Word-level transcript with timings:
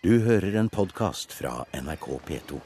Du 0.00 0.14
hører 0.24 0.54
en 0.56 0.70
podkast 0.72 1.34
fra 1.36 1.66
NRK 1.76 2.06
P2. 2.24 2.58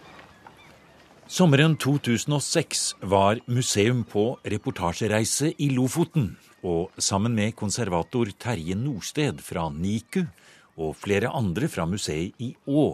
Sommeren 1.27 1.73
2006 1.83 2.83
var 3.11 3.41
museum 3.51 4.05
på 4.07 4.37
reportasjereise 4.47 5.51
i 5.59 5.67
Lofoten. 5.75 6.29
Og 6.63 6.95
sammen 6.95 7.35
med 7.35 7.57
konservator 7.59 8.31
Terje 8.39 8.79
Norsted 8.79 9.43
fra 9.43 9.67
NIKU 9.67 10.23
og 10.79 10.95
flere 10.95 11.35
andre 11.35 11.67
fra 11.67 11.89
museet 11.91 12.39
i 12.39 12.53
Å 12.71 12.87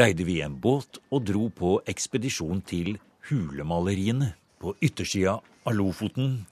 leide 0.00 0.24
vi 0.24 0.40
en 0.40 0.56
båt 0.56 1.02
og 1.12 1.28
dro 1.28 1.50
på 1.52 1.76
ekspedisjon 1.92 2.64
til 2.64 2.94
hulemaleriene 3.28 4.32
på 4.64 4.78
yttersida 4.80 5.42
av 5.44 5.76
Lofoten, 5.76 6.46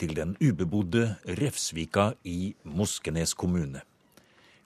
til 0.00 0.16
den 0.16 0.38
ubebodde 0.40 1.18
Refsvika 1.36 2.14
i 2.24 2.54
Moskenes 2.64 3.36
kommune. 3.36 3.84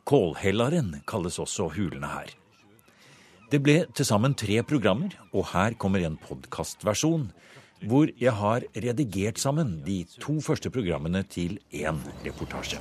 Kålhellaren 0.06 1.00
kalles 1.10 1.40
også 1.42 1.66
hulene 1.74 2.06
her. 2.06 2.28
Det 3.50 3.58
ble 3.62 3.80
til 3.94 4.06
sammen 4.06 4.34
tre 4.38 4.60
programmer, 4.62 5.10
og 5.34 5.48
her 5.50 5.74
kommer 5.78 6.02
en 6.06 6.18
podkastversjon 6.22 7.28
hvor 7.86 8.08
jeg 8.18 8.32
har 8.32 8.64
redigert 8.74 9.38
sammen 9.38 9.82
de 9.84 10.04
to 10.22 10.38
første 10.40 10.70
programmene 10.70 11.24
til 11.28 11.58
én 11.74 11.98
reportasje. 12.24 12.78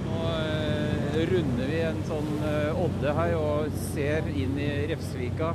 Nå 0.00 0.18
eh, 0.32 1.20
runder 1.30 1.70
vi 1.70 1.80
en 1.86 2.02
sånn 2.08 2.30
eh, 2.42 2.82
odde 2.84 3.14
her 3.20 3.36
og 3.38 3.59
ser 4.00 4.28
inn 4.32 4.56
i 4.58 4.68
Refsvika. 4.88 5.54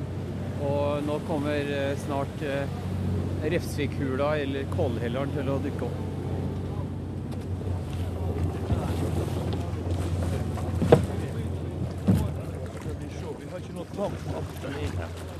Og 0.65 1.05
nå 1.05 1.19
kommer 1.27 1.71
eh, 1.77 1.93
snart 2.05 2.43
eh, 2.45 2.75
Refsvikhula 3.45 4.35
eller 4.41 4.67
Kollhelleren 4.73 5.33
til 5.35 5.49
å 5.49 5.61
dukke 5.63 5.89
opp. 5.89 6.03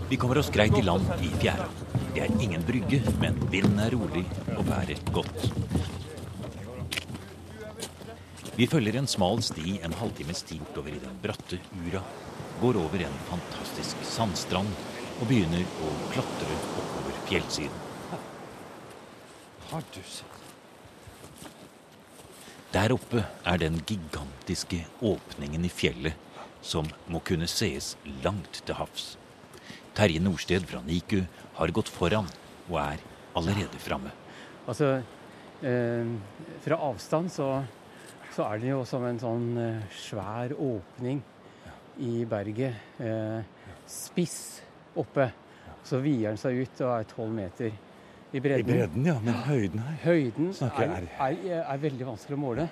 Vi 0.09 0.17
kommer 0.21 0.39
oss 0.39 0.49
greit 0.53 0.77
i 0.79 0.83
land 0.85 1.09
i 1.25 1.29
fjæra. 1.41 1.67
Det 2.15 2.23
er 2.23 2.37
ingen 2.41 2.63
brygge, 2.65 3.01
men 3.19 3.37
vinden 3.51 3.81
er 3.83 3.93
rolig 3.93 4.23
og 4.55 4.63
været 4.69 5.11
godt. 5.13 5.49
Vi 8.55 8.69
følger 8.71 8.95
en 8.95 9.09
smal 9.11 9.43
sti 9.43 9.81
en 9.83 9.97
halvtimes 9.99 10.45
tid 10.47 10.79
over 10.79 10.93
i 10.93 11.01
den 11.03 11.17
bratte 11.23 11.59
Ura, 11.81 11.99
går 12.61 12.77
over 12.79 13.03
en 13.03 13.17
fantastisk 13.29 14.03
sandstrand 14.07 14.71
og 15.19 15.27
begynner 15.29 15.63
å 15.83 15.91
klatre 16.13 16.59
oppover 16.79 17.19
fjellsiden. 17.27 17.81
Har 19.71 19.83
du 19.91 20.01
sett? 20.03 20.31
Der 22.75 22.91
oppe 22.91 23.23
er 23.47 23.59
den 23.59 23.79
gigantiske 23.87 24.81
åpningen 24.99 25.63
i 25.63 25.71
fjellet 25.71 26.15
som 26.65 26.87
må 27.11 27.21
kunne 27.23 27.47
sees 27.47 27.93
langt 28.23 28.59
til 28.65 28.75
havs. 28.75 29.13
Terje 29.95 30.19
Norsted 30.19 30.65
fra 30.67 30.81
NIKU 30.83 31.21
har 31.59 31.71
gått 31.75 31.91
foran 31.91 32.27
og 32.67 32.79
er 32.81 33.03
allerede 33.37 33.79
framme. 33.79 34.11
Altså, 34.67 34.97
eh, 35.63 36.11
fra 36.65 36.79
avstand 36.89 37.31
så, 37.31 37.49
så 38.35 38.49
er 38.49 38.59
det 38.59 38.73
jo 38.73 38.83
som 38.89 39.05
en 39.07 39.21
sånn 39.21 39.47
eh, 39.61 39.95
svær 39.95 40.55
åpning 40.57 41.23
i 41.99 42.25
berget. 42.25 42.73
Eh, 42.99 43.41
spiss 43.87 44.61
oppe. 44.95 45.29
Så 45.85 45.99
vider 46.01 46.29
den 46.33 46.37
seg 46.41 46.57
ut 46.63 46.81
og 46.81 46.93
er 46.99 47.03
tolv 47.09 47.31
meter 47.35 47.67
i 47.69 48.37
I 48.37 48.39
bredden. 48.41 48.65
bredden, 48.65 49.05
ja. 49.05 49.19
Men 49.23 49.33
høyden 49.45 49.79
her 49.85 49.99
Høyden 50.03 50.49
er, 50.61 51.05
er, 51.19 51.61
er 51.61 51.77
veldig 51.77 52.05
vanskelig 52.07 52.35
å 52.35 52.41
måle. 52.41 52.65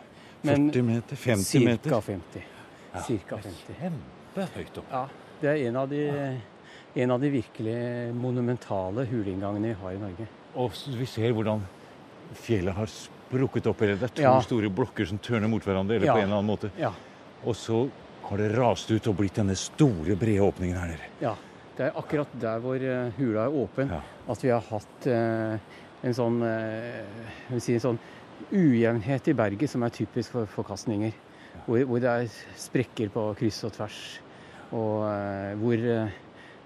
Men 0.43 0.69
40 0.71 0.83
meter? 0.83 1.15
50 1.15 1.63
meter? 1.65 1.89
Ca. 1.93 2.01
50. 2.01 2.41
Cirka 3.05 3.37
50. 3.37 3.77
Kjempehøyt 3.79 4.77
oppe. 4.81 4.89
Ja, 4.91 5.05
det 5.41 5.49
er 5.53 5.61
en 5.69 5.77
av 5.77 5.87
de, 5.89 6.01
en 6.95 7.11
av 7.15 7.21
de 7.21 7.29
virkelig 7.33 7.77
monumentale 8.17 9.05
huleinngangene 9.09 9.71
vi 9.71 9.79
har 9.83 9.95
i 9.95 10.01
Norge. 10.01 10.27
Og 10.59 10.75
vi 10.99 11.05
ser 11.09 11.31
hvordan 11.33 11.63
fjellet 12.37 12.75
har 12.75 12.89
sprukket 12.91 13.67
opp. 13.71 13.81
Eller 13.81 13.95
det 14.01 14.09
er 14.11 14.15
to 14.17 14.21
Ja. 14.25 14.35
store 14.41 14.69
blokker 14.69 15.05
som 15.07 15.17
tørner 15.19 15.47
mot 15.49 15.63
hverandre. 15.63 15.95
eller 15.95 16.05
Ja. 16.07 16.13
på 16.13 16.19
en 16.19 16.27
eller 16.27 16.37
annen 16.41 16.51
måte. 16.57 16.71
Ja, 16.77 16.91
Og 17.45 17.55
så 17.55 17.89
har 18.33 18.41
det 18.43 18.51
rast 18.57 18.91
ut 18.91 19.07
og 19.11 19.17
blitt 19.21 19.37
denne 19.39 19.55
store, 19.59 20.15
brede 20.19 20.43
åpningen 20.45 20.77
her 20.81 20.93
nede. 20.95 21.09
ja. 21.23 21.35
Det 21.73 21.87
er 21.87 21.95
akkurat 21.97 22.33
der 22.37 22.59
hvor 22.61 22.75
eh, 22.85 23.07
hula 23.17 23.47
er 23.47 23.55
åpen, 23.57 23.89
Ja. 23.89 24.01
at 24.29 24.43
vi 24.43 24.49
har 24.53 24.61
hatt 24.61 25.07
eh, 25.09 25.55
en 26.05 26.13
sånn, 26.13 26.35
eh, 26.45 27.57
si 27.57 27.73
en 27.73 27.81
sånn 27.81 27.97
ujevnhet 28.53 29.27
i 29.31 29.33
berget 29.33 29.71
som 29.71 29.81
er 29.81 29.89
typisk 29.95 30.35
for 30.35 30.45
forkastninger. 30.53 31.15
Hvor, 31.65 31.79
hvor 31.89 31.99
det 32.03 32.11
er 32.11 32.27
sprekker 32.61 33.09
på 33.09 33.23
kryss 33.39 33.63
og 33.65 33.73
tvers. 33.73 33.97
Og 34.69 35.01
eh, 35.09 35.55
hvor, 35.63 35.87
eh, 35.95 36.13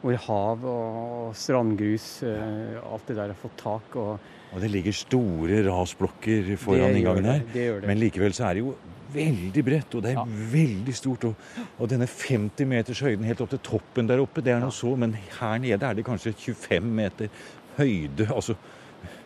hvor 0.01 0.19
hav 0.27 0.65
og 0.73 1.35
strandgrus, 1.39 2.09
eh, 2.27 2.75
alt 2.83 3.07
det 3.07 3.15
der 3.15 3.31
har 3.31 3.39
fått 3.39 3.55
tak. 3.63 3.95
Og 3.95 4.19
Og 4.53 4.61
det 4.61 4.69
ligger 4.71 4.91
store 4.95 5.57
rasblokker 5.67 6.53
foran 6.57 6.93
det 6.93 7.01
inngangen 7.01 7.25
her. 7.25 7.41
Det 7.53 7.65
gjør 7.67 7.81
det. 7.81 7.87
Men 7.87 7.99
likevel 7.99 8.33
så 8.33 8.45
er 8.47 8.53
det 8.53 8.63
jo 8.63 8.75
veldig 9.13 9.63
bredt, 9.65 9.95
og 9.95 10.03
det 10.03 10.11
er 10.11 10.15
Ja. 10.19 10.23
veldig 10.53 10.93
stort. 10.95 11.23
Og, 11.25 11.35
og 11.79 11.89
denne 11.89 12.07
50 12.07 12.65
meters 12.67 12.99
høyden 12.99 13.25
helt 13.25 13.41
opp 13.41 13.49
til 13.49 13.59
toppen 13.59 14.07
der 14.07 14.19
oppe, 14.23 14.41
det 14.43 14.53
er 14.53 14.59
noe 14.59 14.71
så, 14.71 14.95
men 14.97 15.13
her 15.39 15.57
nede 15.59 15.83
er 15.83 15.93
det 15.93 16.05
kanskje 16.05 16.33
25 16.33 16.83
meter 16.83 17.29
høyde, 17.77 18.27
altså 18.33 18.55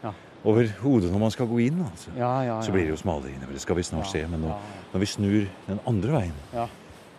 Ja. 0.04 0.12
over 0.46 0.68
hodet 0.82 1.12
når 1.12 1.20
man 1.20 1.32
skal 1.32 1.48
gå 1.48 1.60
inn. 1.68 1.80
altså. 1.86 2.10
ja, 2.18 2.42
ja, 2.42 2.56
ja. 2.56 2.62
Så 2.62 2.72
blir 2.72 2.82
det 2.86 2.90
jo 2.90 2.98
smalere 2.98 3.30
innover, 3.34 3.54
det 3.54 3.62
skal 3.62 3.76
vi 3.76 3.84
snart 3.84 4.08
se. 4.12 4.26
Men 4.28 4.42
nå, 4.42 4.56
når 4.94 5.00
vi 5.00 5.06
snur 5.06 5.48
den 5.68 5.80
andre 5.88 6.12
veien, 6.12 6.34
Ja. 6.54 6.68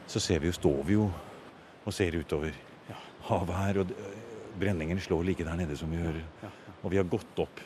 så 0.09 0.21
ser 0.21 0.39
vi 0.41 0.47
jo, 0.47 0.53
står 0.53 0.85
vi 0.85 0.93
jo 0.95 1.11
og 1.87 1.93
ser 1.93 2.11
utover 2.19 2.51
Ja. 2.91 2.95
havet 3.29 3.55
her. 3.57 3.79
Og 3.81 3.87
øh, 3.91 4.61
brenningen 4.61 4.99
slår 5.01 5.25
like 5.25 5.45
der 5.45 5.55
nede 5.57 5.77
som 5.77 5.91
vi 5.91 5.97
hører. 5.97 6.23
Ja, 6.43 6.49
Og 6.85 6.91
vi 6.91 6.97
har 6.97 7.05
gått 7.05 7.39
opp 7.39 7.61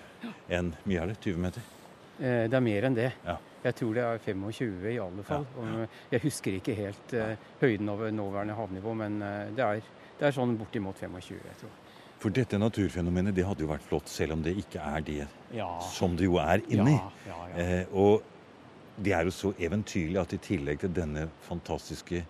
en 0.51 0.75
mye 0.87 1.01
er 1.03 1.07
det, 1.07 1.19
20 1.21 1.39
meter? 1.39 1.63
Eh, 2.21 2.47
Det 2.49 2.55
er 2.55 2.61
mer 2.61 2.83
enn 2.85 2.95
det. 2.95 3.13
Ja. 3.27 3.37
Jeg 3.65 3.75
tror 3.75 3.95
det 3.95 4.03
er 4.05 4.19
25 4.19 4.85
i 4.93 4.99
alle 5.03 5.23
fall. 5.27 5.47
Ja. 5.59 5.87
Jeg 6.13 6.21
husker 6.23 6.53
ikke 6.55 6.75
helt 6.79 7.13
eh, 7.15 7.37
høyden 7.61 7.89
over 7.89 8.11
nåværende 8.15 8.55
havnivå, 8.55 8.95
men 8.95 9.21
eh, 9.23 9.51
det 9.57 9.65
er, 9.65 9.81
det 10.21 10.27
er 10.29 10.31
sånn 10.37 10.57
bortimot 10.59 10.97
25, 11.03 11.35
jeg 11.45 11.59
tror. 11.61 11.71
For 12.19 12.31
dette 12.33 12.57
naturfenomenet 12.59 13.35
det 13.37 13.45
hadde 13.45 13.61
jo 13.61 13.69
vært 13.69 13.83
flott, 13.85 14.09
selv 14.09 14.33
om 14.33 14.43
det 14.43 14.55
ikke 14.57 14.81
er 14.81 15.01
det 15.05 15.27
Ja. 15.53 15.79
som 15.81 16.17
det 16.17 16.25
jo 16.25 16.39
er 16.41 16.63
inni. 16.73 16.95
Eh, 17.57 17.85
og 17.93 18.23
det 18.97 19.13
er 19.13 19.25
jo 19.25 19.31
så 19.31 19.53
eventyrlig 19.61 20.17
at 20.23 20.33
i 20.33 20.39
tillegg 20.39 20.81
til 20.81 20.95
denne 20.97 21.27
fantastiske 21.45 22.23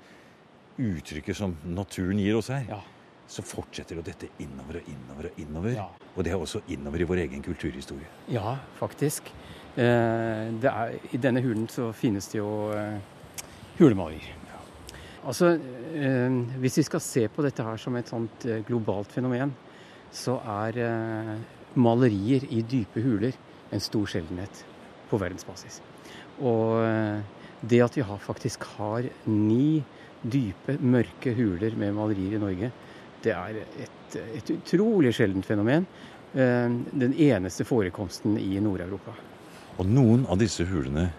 uttrykket 0.79 1.37
som 1.39 1.55
naturen 1.65 2.19
gir 2.19 2.37
oss 2.37 2.49
her, 2.49 2.65
Ja. 2.69 2.81
Så 3.29 3.43
fortsetter 3.43 3.99
jo 3.99 4.05
dette 4.07 4.29
innover 4.39 4.81
og 4.81 4.89
innover 4.93 5.29
og 5.31 5.41
innover. 5.43 5.75
Ja. 5.75 5.87
Og 6.15 6.25
det 6.25 6.33
er 6.33 6.41
også 6.41 6.61
innover 6.73 7.03
i 7.03 7.09
vår 7.09 7.23
egen 7.27 7.43
kulturhistorie. 7.43 8.07
ja, 8.31 8.57
faktisk. 8.79 9.33
Eh, 9.77 10.53
Det 10.61 10.71
er, 10.71 10.95
I 11.13 11.17
denne 11.17 11.43
hulen 11.43 11.69
så 11.69 11.93
finnes 11.93 12.29
det 12.33 12.39
jo 12.39 12.73
eh, 12.73 12.99
hulemalerier. 13.79 14.33
Altså, 15.27 15.59
eh, 15.95 16.31
hvis 16.63 16.79
vi 16.79 16.83
skal 16.87 17.01
se 17.01 17.29
på 17.29 17.43
dette 17.43 17.63
her 17.63 17.77
som 17.77 17.97
et 17.97 18.09
sånt 18.09 18.47
globalt 18.67 19.11
fenomen, 19.13 19.53
så 20.13 20.39
er 20.47 21.43
malerier 21.75 22.47
i 22.49 22.63
dype 22.63 23.03
huler 23.03 23.35
en 23.73 23.81
stor 23.81 24.07
sjeldenhet 24.07 24.65
på 25.11 25.19
verdensbasis. 25.19 25.83
Og 26.41 26.81
det 27.61 27.83
at 27.83 27.97
vi 27.97 28.03
har, 28.07 28.19
faktisk 28.19 28.65
har 28.79 29.03
ni 29.27 29.83
dype, 30.23 30.79
mørke 30.81 31.35
huler 31.35 31.75
med 31.77 31.93
malerier 31.93 32.37
i 32.39 32.41
Norge, 32.41 32.71
det 33.27 33.35
er 33.35 33.63
et, 33.85 34.19
et 34.39 34.53
utrolig 34.57 35.13
sjeldent 35.17 35.47
fenomen. 35.47 35.87
Eh, 36.33 36.69
Den 36.93 37.15
eneste 37.15 37.67
forekomsten 37.67 38.39
i 38.39 38.61
Nord-Europa. 38.63 39.15
Og 39.77 39.89
noen 39.89 40.25
av 40.31 40.39
disse 40.41 40.65
hulene 40.65 41.11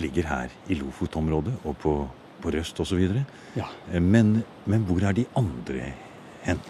ligger 0.00 0.28
her 0.28 0.52
i 0.70 0.76
Lofot-området 0.78 1.58
og 1.68 1.76
på, 1.82 1.94
på 2.42 2.52
Røst 2.54 2.78
osv. 2.80 3.02
Ja. 3.58 3.66
Men, 3.98 4.38
men 4.64 4.86
hvor 4.88 5.02
er 5.04 5.16
de 5.16 5.26
andre 5.38 5.92
hen? 6.46 6.62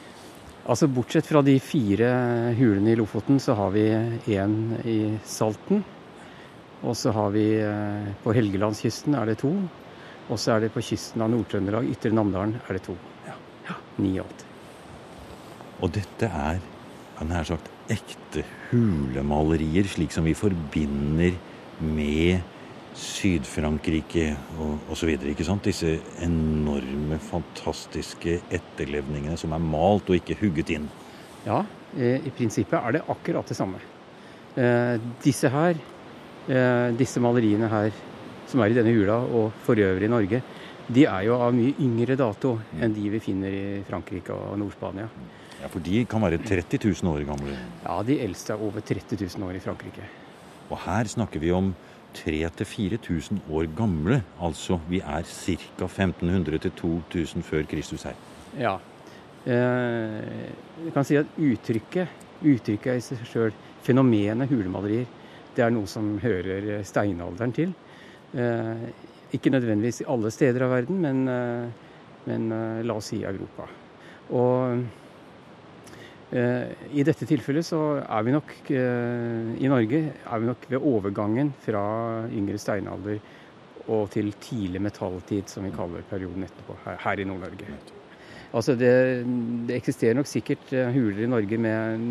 Altså 0.62 0.86
Bortsett 0.86 1.26
fra 1.26 1.42
de 1.42 1.56
fire 1.62 2.08
hulene 2.54 2.92
i 2.92 2.98
Lofoten, 2.98 3.40
så 3.42 3.56
har 3.58 3.72
vi 3.74 3.88
en 4.36 4.56
i 4.86 4.98
Salten. 5.26 5.82
Og 6.82 6.96
så 6.98 7.12
har 7.14 7.30
vi 7.34 7.46
eh, 7.62 8.12
på 8.22 8.34
Helgelandskysten 8.34 9.14
er 9.18 9.30
det 9.30 9.40
to. 9.42 9.52
Og 10.30 10.38
så 10.38 10.56
er 10.56 10.64
det 10.64 10.72
på 10.74 10.82
kysten 10.82 11.22
av 11.22 11.30
Nord-Trøndelag, 11.32 11.90
Ytre 11.92 12.14
Namdalen, 12.14 12.56
er 12.62 12.78
det 12.78 12.86
to. 12.86 12.96
Ja, 13.26 13.36
Ni 13.98 14.16
i 14.16 14.22
alt. 14.22 14.46
Og 15.82 15.90
dette 15.90 16.28
er 16.30 16.62
nær 17.26 17.46
sagt 17.46 17.68
ekte 17.92 18.42
hulemalerier, 18.70 19.86
slik 19.90 20.14
som 20.14 20.26
vi 20.26 20.34
forbinder 20.34 21.36
med 21.82 22.42
Syd-Frankrike 22.98 24.32
osv. 24.92 25.12
Disse 25.64 25.96
enorme, 26.24 27.18
fantastiske 27.22 28.40
etterlevningene 28.52 29.38
som 29.40 29.54
er 29.54 29.64
malt 29.64 30.10
og 30.10 30.18
ikke 30.18 30.38
hugget 30.42 30.74
inn. 30.76 30.88
Ja, 31.46 31.62
eh, 31.96 32.22
i 32.22 32.30
prinsippet 32.30 32.78
er 32.78 32.98
det 32.98 33.04
akkurat 33.10 33.48
det 33.48 33.58
samme. 33.58 33.80
Eh, 34.54 34.98
disse 35.24 35.48
her, 35.48 35.74
eh, 36.48 36.90
disse 36.98 37.20
maleriene 37.20 37.68
her 37.68 37.90
som 38.46 38.60
er 38.60 38.70
i 38.70 38.76
denne 38.76 38.92
hula, 38.92 39.16
og 39.22 39.52
for 39.64 39.74
øvrig 39.74 40.04
i 40.04 40.12
Norge, 40.12 40.42
de 40.92 41.06
er 41.06 41.22
jo 41.24 41.38
av 41.40 41.54
mye 41.54 41.74
yngre 41.80 42.16
dato 42.18 42.58
enn 42.78 42.92
de 42.92 43.08
vi 43.08 43.20
finner 43.22 43.48
i 43.48 43.82
Frankrike 43.88 44.34
og 44.34 44.58
Nord-Spania. 44.58 45.08
Ja, 45.62 45.70
For 45.70 45.78
de 45.84 46.02
kan 46.10 46.22
være 46.24 46.40
30 46.42 46.80
000 46.90 47.12
år 47.12 47.22
gamle. 47.28 47.54
Ja, 47.84 48.00
de 48.02 48.18
eldste 48.24 48.52
er 48.52 48.62
over 48.62 48.82
30 48.82 49.16
000 49.38 49.46
år 49.46 49.56
i 49.56 49.62
Frankrike. 49.62 50.06
Og 50.70 50.78
her 50.82 51.06
snakker 51.06 51.38
vi 51.38 51.52
om 51.54 51.74
3000-4000 52.18 53.44
år 53.50 53.68
gamle. 53.76 54.22
Altså 54.42 54.80
vi 54.88 54.98
er 55.00 55.22
ca. 55.22 55.86
1500-2000 55.86 57.46
før 57.46 57.62
Kristus 57.70 58.02
her. 58.08 58.18
Ja. 58.58 58.74
Eh, 59.46 60.50
jeg 60.84 60.92
kan 60.94 61.06
si 61.06 61.16
at 61.18 61.38
uttrykket, 61.38 62.08
uttrykket 62.42 62.98
i 62.98 63.04
seg 63.06 63.22
sjøl, 63.26 63.54
fenomenet 63.86 64.50
hulemalerier, 64.50 65.06
det 65.54 65.64
er 65.64 65.72
noe 65.74 65.86
som 65.90 66.16
hører 66.22 66.82
steinalderen 66.86 67.54
til. 67.54 67.74
Eh, 68.34 68.90
ikke 69.36 69.52
nødvendigvis 69.52 70.02
i 70.02 70.08
alle 70.10 70.30
steder 70.32 70.66
av 70.66 70.74
verden, 70.74 71.00
men, 71.00 71.22
eh, 71.28 71.68
men 72.26 72.52
eh, 72.52 72.82
la 72.84 72.96
oss 72.98 73.12
si 73.12 73.22
Europa. 73.22 73.68
Og 74.32 74.84
i 76.32 77.04
dette 77.04 77.26
tilfellet 77.28 77.66
så 77.66 77.78
er 78.00 78.22
vi 78.24 78.32
nok 78.32 78.52
i 78.72 79.68
Norge 79.68 79.98
er 80.08 80.40
vi 80.40 80.48
nok 80.48 80.62
ved 80.70 80.86
overgangen 80.88 81.50
fra 81.60 81.82
yngre 82.32 82.60
steinalder 82.60 83.18
og 83.90 84.06
til 84.14 84.30
tidlig 84.40 84.80
metalltid, 84.82 85.50
som 85.50 85.66
vi 85.66 85.72
kaller 85.74 86.04
perioden 86.08 86.46
etterpå, 86.46 86.76
her, 86.86 87.20
i 87.20 87.26
Nord-Norge. 87.26 87.66
Altså 88.52 88.74
det, 88.76 88.92
det, 89.66 89.76
eksisterer 89.78 90.14
nok 90.14 90.28
sikkert 90.28 90.72
huler 90.92 91.22
i 91.24 91.30
Norge 91.30 91.58
med 91.58 92.02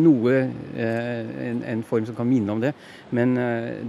noe 0.00 0.36
en, 0.40 1.60
en, 1.60 1.84
form 1.84 2.08
som 2.08 2.16
kan 2.16 2.28
minne 2.28 2.56
om 2.56 2.62
det. 2.62 2.72
Men 3.12 3.36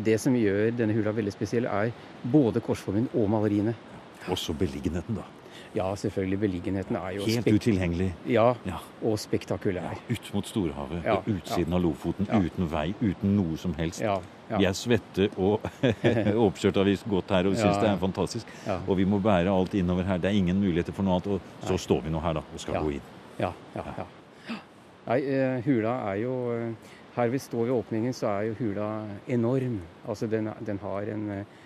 det 0.05 0.19
som 0.21 0.35
gjør 0.35 0.75
denne 0.75 0.95
hula 0.97 1.15
veldig 1.15 1.33
spesiell, 1.33 1.69
er 1.71 1.95
både 2.31 2.63
korsformen 2.63 3.07
og 3.13 3.31
maleriene. 3.31 3.75
Også 4.31 4.57
beliggenheten, 4.59 5.21
da. 5.21 5.25
Ja, 5.75 5.89
selvfølgelig. 5.99 6.39
Beliggenheten 6.39 6.95
er 6.95 7.09
jo 7.17 7.25
Helt 7.27 7.47
utilgjengelig. 7.47 8.13
Ja, 8.31 8.53
ja, 8.65 8.77
og 9.03 9.19
spektakulær. 9.19 9.97
Ut 10.09 10.31
mot 10.33 10.47
storhavet, 10.47 11.01
ja, 11.03 11.17
på 11.19 11.35
utsiden 11.35 11.75
av 11.75 11.83
Lofoten, 11.83 12.29
uten 12.31 12.69
vei, 12.71 12.87
uten 13.01 13.35
noe 13.35 13.59
som 13.59 13.75
helst. 13.75 14.03
Vi 14.45 14.67
er 14.67 14.75
svette 14.77 15.27
og 15.41 15.65
oppkjørt 16.45 16.77
har 16.79 16.87
vi 16.87 16.95
gått 17.09 17.33
her 17.33 17.49
og 17.49 17.57
syns 17.57 17.79
det 17.81 17.89
er 17.89 17.99
fantastisk. 18.01 18.51
Og 18.77 18.93
vi 18.99 19.07
må 19.09 19.19
bære 19.23 19.51
alt 19.51 19.75
innover 19.75 20.07
her. 20.07 20.21
Det 20.21 20.31
er 20.31 20.37
ingen 20.37 20.61
muligheter 20.61 20.95
for 20.95 21.07
noe 21.07 21.19
annet. 21.19 21.35
Og 21.35 21.67
så 21.67 21.79
står 21.87 22.05
vi 22.05 22.13
nå 22.13 22.21
her 22.23 22.37
da, 22.39 22.45
og 22.45 22.61
skal 22.61 22.79
gå 22.85 22.95
inn. 22.99 23.11
Ja, 23.41 23.51
ja, 23.75 23.87
ja. 23.99 24.05
Nei, 25.05 25.19
uh, 25.21 25.59
hula 25.67 25.91
er 26.09 26.21
jo 26.23 26.35
uh, 26.49 26.93
Her 27.15 27.29
vi 27.31 27.39
står 27.39 27.67
ved 27.67 27.75
åpningen, 27.75 28.13
så 28.15 28.27
er 28.31 28.47
jo 28.49 28.55
hula 28.59 28.87
enorm. 29.31 29.77
Altså 30.07 30.27
den, 30.27 30.49
den 30.67 30.79
har 30.81 31.11
en 31.13 31.29
uh, 31.31 31.61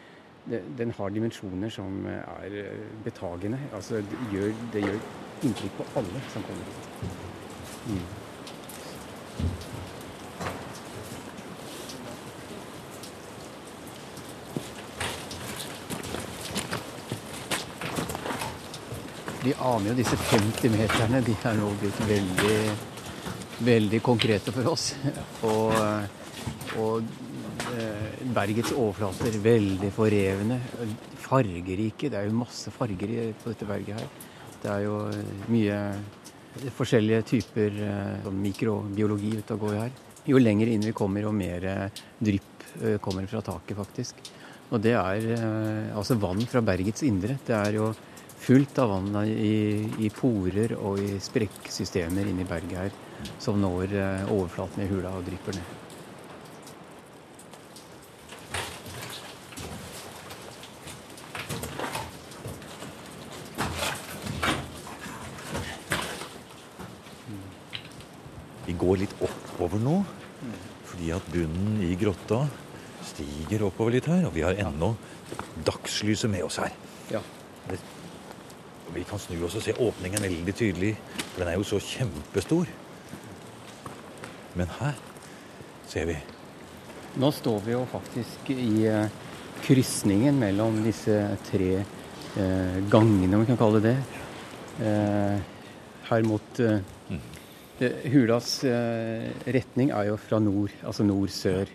den 0.50 0.94
har 0.98 1.10
dimensjoner 1.10 1.70
som 1.70 2.06
er 2.10 2.56
eh, 2.64 2.86
betagende. 3.04 3.60
Altså, 3.74 4.02
det, 4.02 4.22
gjør, 4.32 4.54
det 4.74 4.82
gjør 4.86 5.00
inntrykk 5.44 5.78
på 5.78 5.86
alle 6.00 6.24
som 6.34 6.44
kommer 6.44 6.64
hit. 6.66 6.88
Mm. 7.90 8.08
De 19.40 19.56
aner 19.56 19.88
jo 19.94 19.96
disse 20.02 20.18
50 20.18 20.74
meterne. 20.76 21.24
De 21.24 21.38
er 21.38 21.58
nå 21.62 21.72
blitt 21.80 22.04
veldig, 22.10 22.60
veldig 23.70 24.02
konkrete 24.04 24.54
for 24.54 24.74
oss. 24.74 24.92
Og, 25.48 25.78
og 26.84 27.29
Eh, 27.29 27.29
bergets 28.36 28.72
overflater 28.76 29.38
veldig 29.44 29.92
forrevne. 29.96 30.60
Fargerike. 31.24 32.10
Det 32.10 32.18
er 32.20 32.28
jo 32.28 32.40
masse 32.40 32.72
farger 32.74 33.14
på 33.40 33.54
dette 33.54 33.68
berget 33.70 34.00
her. 34.00 34.10
Det 34.60 34.72
er 34.74 34.84
jo 34.86 34.98
eh, 35.12 35.46
mye 35.54 35.80
forskjellige 36.76 37.24
typer 37.30 37.80
eh, 37.86 38.20
sånn 38.26 38.42
mikrobiologi 38.44 39.36
ute 39.40 39.56
og 39.56 39.66
går 39.66 39.78
her. 39.78 39.96
Jo 40.30 40.42
lenger 40.42 40.74
inn 40.74 40.84
vi 40.84 40.94
kommer, 40.96 41.24
jo 41.24 41.32
mer 41.34 41.64
drypp 42.20 42.46
kommer 43.02 43.26
fra 43.26 43.42
taket, 43.42 43.74
faktisk. 43.80 44.20
Og 44.70 44.84
det 44.84 44.94
er 44.94 45.24
altså 45.98 46.20
vann 46.22 46.44
fra 46.46 46.62
bergets 46.62 47.02
indre. 47.08 47.40
Det 47.48 47.56
er 47.56 47.80
jo 47.80 47.90
fullt 48.44 48.84
av 48.84 48.94
vann 48.94 49.18
i, 49.26 49.88
i 50.06 50.12
porer 50.14 50.76
og 50.78 51.02
i 51.02 51.18
sprekksystemer 51.24 52.30
inni 52.30 52.46
berget 52.46 52.78
her 52.84 53.36
som 53.42 53.58
når 53.64 53.98
overflaten 54.30 54.86
i 54.86 54.92
hula 54.92 55.18
og 55.18 55.26
drypper 55.26 55.58
ned. 55.58 55.89
Går 68.90 69.04
litt 69.04 69.16
oppover 69.22 69.82
nå. 69.84 70.00
Fordi 70.90 71.12
at 71.14 71.30
bunnen 71.30 71.78
i 71.86 71.94
grotta 72.00 72.44
stiger 73.06 73.68
oppover 73.68 73.96
litt 73.96 74.10
her. 74.10 74.26
Og 74.28 74.34
vi 74.36 74.46
har 74.46 74.58
ennå 74.58 74.96
dagslyset 75.68 76.32
med 76.32 76.48
oss 76.48 76.60
her. 76.62 76.74
Ja. 77.14 77.22
vi 78.94 79.04
kan 79.06 79.22
snu 79.22 79.38
oss 79.46 79.56
og 79.58 79.62
se 79.62 79.74
åpningen 79.78 80.24
veldig 80.26 80.54
tydelig, 80.58 80.96
for 81.20 81.44
den 81.44 81.52
er 81.52 81.58
jo 81.60 81.66
så 81.68 81.78
kjempestor. 81.82 82.70
Men 84.58 84.72
her 84.80 84.98
ser 85.90 86.10
vi 86.10 86.18
Nå 87.20 87.32
står 87.34 87.62
vi 87.66 87.74
jo 87.74 87.82
faktisk 87.90 88.50
i 88.54 88.86
uh, 88.86 89.10
krysningen 89.66 90.36
mellom 90.38 90.78
disse 90.86 91.16
tre 91.48 91.80
uh, 91.82 92.78
gangene, 92.90 93.34
om 93.34 93.42
vi 93.42 93.50
kan 93.50 93.58
kalle 93.58 93.82
det 93.82 93.96
det. 93.98 94.20
Uh, 94.80 95.42
her 96.10 96.28
mot 96.30 96.62
mm. 96.62 96.86
Hulas 97.80 98.64
eh, 98.68 99.30
retning 99.48 99.94
er 99.96 100.10
jo 100.10 100.18
fra 100.20 100.40
nord, 100.44 100.74
altså 100.84 101.06
nord-sør. 101.08 101.70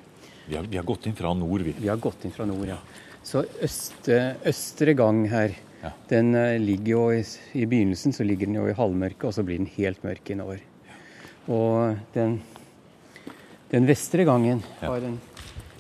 Vi, 0.45 0.59
vi, 0.59 0.77
har 0.77 0.85
gått 0.85 1.09
inn 1.09 1.17
fra 1.17 1.33
nord, 1.37 1.65
vi. 1.65 1.73
Vi 1.79 1.89
har 1.89 2.01
gått 2.03 2.27
inn 2.27 2.35
fra 2.35 2.45
nord, 2.49 2.67
ja. 2.69 2.77
Så 3.25 3.41
øste, 3.65 4.19
østre 4.45 4.93
gang 4.99 5.23
her, 5.33 5.55
ja. 5.81 5.95
den 6.11 6.35
eh, 6.37 6.59
ligger 6.61 6.91
jo 6.93 7.05
i, 7.17 7.23
i, 7.57 7.65
begynnelsen 7.65 8.13
så 8.13 8.27
ligger 8.27 8.51
den 8.51 8.59
jo 8.59 8.67
i 8.69 8.77
halvmørke, 8.77 9.31
og 9.31 9.37
så 9.37 9.45
blir 9.47 9.63
den 9.63 9.71
helt 9.79 10.05
mørk 10.05 10.35
innover. 10.35 10.61
Og 11.49 11.97
den, 12.13 12.39
den 13.73 13.89
vestre 13.89 14.29
gangen 14.29 14.61
ja. 14.61 14.91
har 14.91 15.09
en, 15.09 15.17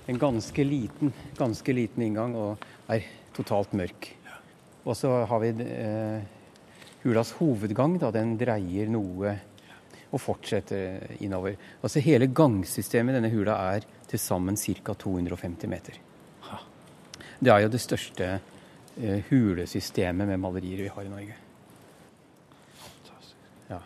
en, 0.08 0.20
ganske 0.20 0.64
liten, 0.64 1.12
ganske 1.36 1.76
liten 1.76 2.08
inngang 2.08 2.36
og 2.40 2.64
er 2.92 3.04
totalt 3.36 3.76
mørk. 3.76 4.08
Og 4.84 4.96
så 4.96 5.12
har 5.28 5.44
vi 5.44 5.52
eh, 5.64 6.24
Hulas 7.04 7.34
hovedgang, 7.36 7.98
da. 8.00 8.08
Den 8.12 8.38
dreier 8.40 8.88
noe 8.88 9.36
og 10.14 10.22
fortsetter 10.22 11.18
innover. 11.20 11.58
Altså 11.82 12.02
Hele 12.04 12.30
gangsystemet 12.30 13.14
i 13.14 13.18
denne 13.18 13.32
hula 13.34 13.58
er 13.74 13.86
til 14.08 14.20
sammen 14.22 14.56
ca. 14.56 14.94
250 14.94 15.70
meter. 15.70 15.98
Det 17.44 17.52
er 17.52 17.64
jo 17.64 17.70
det 17.72 17.80
største 17.82 18.28
eh, 18.96 19.24
hulesystemet 19.28 20.28
med 20.28 20.40
malerier 20.40 20.84
vi 20.84 20.92
har 20.92 21.06
i 21.06 21.10
Norge. 21.10 21.34
Ja. 23.68 23.80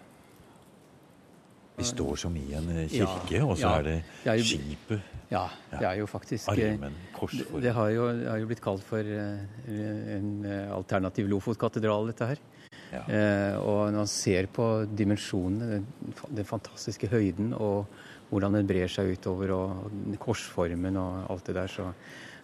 Vi 1.79 1.87
står 1.89 2.21
som 2.25 2.37
i 2.37 2.45
en 2.55 2.69
eh, 2.75 2.85
kirke, 2.93 3.39
ja, 3.39 3.47
og 3.47 3.57
så 3.59 3.73
ja, 3.73 3.79
er 3.79 3.89
det 4.37 4.45
skipet. 4.47 5.15
Ja, 5.29 5.47
det 5.73 5.85
er 5.85 5.97
jo 6.01 6.07
faktisk 6.09 6.53
eh, 6.55 6.75
Armen, 6.75 7.01
korsform. 7.17 7.63
Det 7.65 7.73
har 7.75 7.91
jo, 7.97 8.07
det 8.21 8.31
har 8.31 8.45
jo 8.45 8.53
blitt 8.53 8.63
kalt 8.65 8.85
for 8.87 9.03
en 9.03 10.31
alternativ 10.77 11.29
Lofotkatedral, 11.33 12.13
dette 12.13 12.31
her. 12.35 12.47
Ja. 12.93 13.03
Eh, 13.05 13.57
og 13.61 13.89
når 13.91 14.03
man 14.03 14.11
ser 14.11 14.49
på 14.53 14.67
dimensjonene, 14.89 15.79
den, 15.79 16.15
den, 16.29 16.47
fantastiske 16.49 17.11
høyden 17.13 17.53
og 17.57 17.89
hvordan 18.31 18.59
den 18.59 18.69
brer 18.69 18.91
seg 18.93 19.15
utover, 19.17 19.53
og 19.57 20.17
korsformen 20.21 20.97
og 21.01 21.29
alt 21.33 21.49
det 21.49 21.57
der, 21.57 21.73
så, 21.73 21.91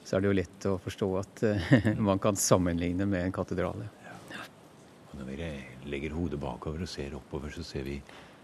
så 0.05 0.17
er 0.17 0.25
det 0.25 0.31
jo 0.31 0.39
lett 0.41 0.67
å 0.69 0.75
forstå 0.85 1.11
at 1.21 1.45
eh, 1.49 1.95
man 2.11 2.21
kan 2.23 2.39
sammenligne 2.41 3.09
med 3.09 3.29
en 3.29 3.37
katedral. 3.37 3.87
Ja. 4.05 4.45
Og 5.11 5.21
når 5.21 5.33
vi 5.33 5.49
legger 5.93 6.17
hodet 6.17 6.41
bakover 6.43 6.85
og 6.85 6.91
ser 6.91 7.17
oppover, 7.17 7.53
så 7.55 7.65
ser 7.67 7.89
vi 7.89 7.99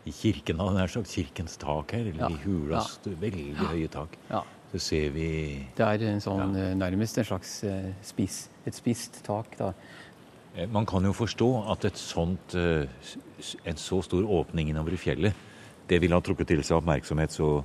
i 0.08 0.14
kirken, 0.16 0.62
nær 0.72 0.88
sagt 0.88 1.10
kirkens 1.12 1.58
tak 1.60 1.92
her, 1.92 2.06
eller 2.08 2.24
ja. 2.24 2.32
i 2.32 2.40
hulas 2.46 2.96
veldig 3.04 3.68
høye 3.68 3.90
tak. 3.92 4.16
Så 4.70 4.78
ser 4.78 5.10
vi 5.12 5.26
Det 5.76 5.82
er 5.82 6.04
en 6.06 6.22
sånn, 6.22 6.54
nærmest 6.78 7.18
en 7.18 7.26
slags 7.26 7.56
spis, 8.06 8.44
et 8.64 8.76
spist 8.78 9.18
tak. 9.26 9.58
da, 9.58 9.72
Eh, 9.74 10.09
man 10.72 10.86
kan 10.86 11.04
jo 11.06 11.12
forstå 11.14 11.50
at 11.72 11.84
et 11.86 11.98
sånt, 11.98 12.54
eh, 12.54 12.88
en 13.64 13.76
så 13.76 14.00
stor 14.02 14.26
åpning 14.26 14.70
innover 14.70 14.96
i 14.96 15.00
fjellet, 15.00 15.34
det 15.88 16.00
ville 16.00 16.14
ha 16.14 16.22
trukket 16.22 16.48
til 16.50 16.62
seg 16.62 16.78
oppmerksomhet 16.78 17.34
så 17.34 17.62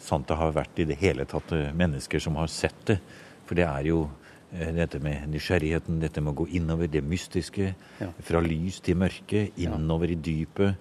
sant 0.00 0.28
det 0.28 0.38
har 0.40 0.54
vært 0.56 0.80
i 0.80 0.88
det 0.88 0.98
hele 1.00 1.26
tatt 1.28 1.52
eh, 1.52 1.70
mennesker 1.76 2.22
som 2.22 2.38
har 2.40 2.50
sett 2.50 2.86
det. 2.88 2.98
For 3.46 3.58
det 3.58 3.66
er 3.66 3.90
jo 3.90 4.04
eh, 4.52 4.72
dette 4.74 5.00
med 5.02 5.28
nysgjerrigheten, 5.34 6.00
dette 6.00 6.22
med 6.22 6.32
å 6.32 6.40
gå 6.42 6.48
innover, 6.56 6.90
det 6.90 7.02
mystiske. 7.04 7.74
Ja. 8.00 8.10
Fra 8.26 8.42
lys 8.44 8.80
til 8.84 8.98
mørke, 9.00 9.48
innover 9.60 10.14
i 10.14 10.18
dypet. 10.18 10.78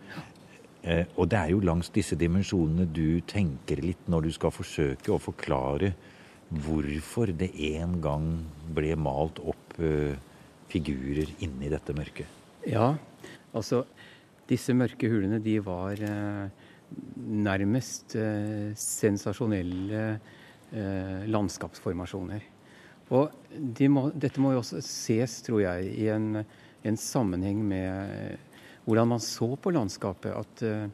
Eh, 0.84 1.06
og 1.18 1.28
det 1.32 1.42
er 1.42 1.52
jo 1.52 1.66
langs 1.66 1.92
disse 1.92 2.16
dimensjonene 2.20 2.88
du 2.88 3.20
tenker 3.28 3.82
litt 3.84 4.08
når 4.08 4.30
du 4.30 4.32
skal 4.38 4.56
forsøke 4.56 5.12
å 5.12 5.20
forklare 5.20 5.92
hvorfor 6.50 7.30
det 7.38 7.52
en 7.76 8.00
gang 8.02 8.30
ble 8.74 8.96
malt 8.98 9.42
opp 9.44 9.76
eh, 9.84 10.16
figurer 10.70 11.32
inni 11.44 11.72
dette 11.72 11.96
mørket. 11.98 12.38
Ja, 12.70 12.94
altså 13.56 13.84
disse 14.50 14.74
mørke 14.74 15.10
hulene 15.12 15.40
de 15.44 15.58
var 15.62 16.00
eh, 16.02 16.70
nærmest 17.18 18.16
eh, 18.18 18.72
sensasjonelle 18.78 20.04
eh, 20.10 21.28
landskapsformasjoner. 21.30 22.48
Og 23.14 23.34
de 23.50 23.90
må, 23.90 24.10
dette 24.14 24.42
må 24.42 24.54
jo 24.54 24.62
også 24.62 24.82
ses, 24.86 25.40
tror 25.46 25.64
jeg, 25.64 25.90
i 25.98 26.10
en, 26.14 26.44
en 26.86 27.00
sammenheng 27.00 27.62
med 27.66 28.38
hvordan 28.86 29.12
man 29.14 29.22
så 29.22 29.54
på 29.58 29.74
landskapet. 29.74 30.34
At, 30.34 30.64
eh, 30.66 30.88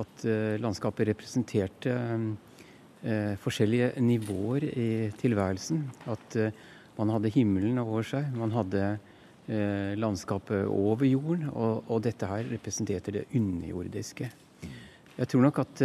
at 0.00 0.26
eh, 0.28 0.60
landskapet 0.60 1.08
representerte 1.12 1.96
eh, 1.96 3.34
forskjellige 3.40 3.92
nivåer 4.04 4.68
i 4.72 4.90
tilværelsen. 5.20 5.84
At 6.12 6.36
man 6.98 7.14
hadde 7.14 7.32
himmelen 7.34 7.80
over 7.82 8.06
seg. 8.06 8.28
Man 8.36 8.54
hadde 8.54 8.94
landskapet 9.98 10.68
over 10.70 11.02
jorden. 11.08 11.48
Og, 11.50 11.82
og 11.90 12.04
dette 12.04 12.28
her 12.30 12.46
representerte 12.52 13.14
det 13.16 13.24
underjordiske. 13.34 14.30
Jeg 15.12 15.28
tror 15.28 15.42
nok 15.44 15.58
at 15.60 15.82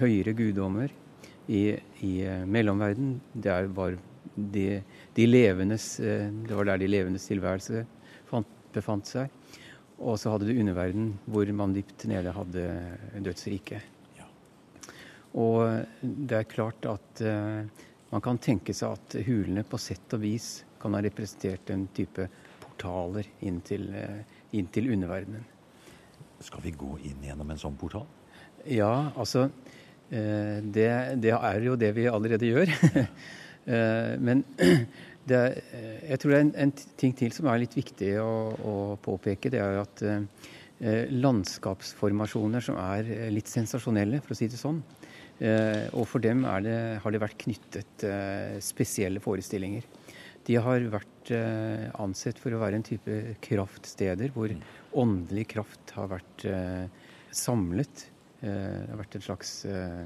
høyere 0.00 0.34
guddommer 0.34 0.90
i, 1.46 1.76
i 2.00 2.12
eh, 2.24 2.44
mellomverden. 2.46 3.20
der 3.32 3.66
var 3.66 3.96
de, 4.34 4.82
de 5.14 5.26
levendes, 5.26 6.00
eh, 6.00 6.30
det 6.30 6.56
var 6.56 6.64
der 6.64 6.78
de 6.78 6.88
levendes 6.88 7.26
tilværelse 7.28 7.84
fant, 8.30 8.48
befant 8.72 9.06
seg. 9.06 9.30
Og 10.04 10.18
så 10.20 10.34
hadde 10.34 10.48
du 10.48 10.58
underverden, 10.60 11.14
hvor 11.24 11.48
man 11.56 11.72
dypt 11.72 12.04
nede 12.10 12.34
hadde 12.36 12.64
dødsriket. 13.24 13.86
Ja. 14.18 14.28
Og 15.40 15.64
det 16.02 16.38
er 16.38 16.50
klart 16.50 16.84
at 16.90 17.22
uh, 17.24 17.64
man 18.12 18.24
kan 18.24 18.40
tenke 18.42 18.76
seg 18.76 18.98
at 18.98 19.16
hulene 19.24 19.64
på 19.64 19.80
sett 19.80 20.12
og 20.16 20.20
vis 20.22 20.48
kan 20.82 20.92
ha 20.94 21.00
representert 21.04 21.72
en 21.72 21.86
type 21.96 22.28
portaler 22.60 23.30
inn 23.48 23.62
til, 23.64 23.88
uh, 23.96 24.20
inn 24.52 24.68
til 24.74 24.92
underverdenen. 24.92 25.48
Skal 26.44 26.66
vi 26.66 26.74
gå 26.76 26.98
inn 27.08 27.24
gjennom 27.24 27.54
en 27.54 27.62
sånn 27.64 27.80
portal? 27.80 28.04
Ja, 28.68 29.14
altså 29.16 29.48
Eh, 30.10 30.60
det, 30.62 30.90
det, 31.22 31.32
er 31.32 31.64
jo 31.64 31.78
det 31.80 31.94
vi 31.96 32.10
allerede 32.10 32.52
gjør. 32.52 32.76
Eh, 33.64 34.20
men 34.20 34.42
det, 35.28 35.40
jeg 36.08 36.20
tror 36.20 36.32
det 36.32 36.38
er 36.38 36.44
en, 36.44 36.52
en, 36.66 36.74
ting 37.00 37.14
til 37.16 37.32
som 37.34 37.48
er 37.50 37.62
litt 37.62 37.76
viktig 37.76 38.10
å, 38.22 38.34
å 38.54 38.74
påpeke. 39.04 39.52
Det 39.52 39.60
er 39.62 39.80
at 39.80 40.04
eh, 40.06 41.10
landskapsformasjoner 41.14 42.64
som 42.64 42.78
er 42.80 43.08
litt 43.32 43.50
sensasjonelle, 43.50 44.20
for 44.24 44.34
å 44.34 44.38
si 44.38 44.50
det 44.50 44.60
sånn. 44.60 44.82
og 45.96 46.04
for 46.06 46.22
dem 46.22 46.44
det, 46.62 46.74
har 47.02 47.10
det 47.10 47.20
vært 47.22 47.38
knyttet 47.42 48.04
spesielle 48.62 49.22
forestillinger. 49.22 49.86
De 50.46 50.58
har 50.60 50.84
vært 50.92 51.32
ansett 51.98 52.38
for 52.38 52.54
å 52.54 52.60
være 52.60 52.78
en 52.78 52.86
type 52.86 53.16
kraftsteder 53.42 54.34
hvor 54.34 54.52
åndelig 54.92 55.48
kraft 55.54 55.94
har 55.96 56.12
vært 56.12 56.46
samlet 57.34 58.04
Eh, 58.44 58.78
det 58.84 58.92
har 58.92 59.00
vært 59.00 59.18
en 59.18 59.24
slags 59.24 59.52
eh, 59.68 60.04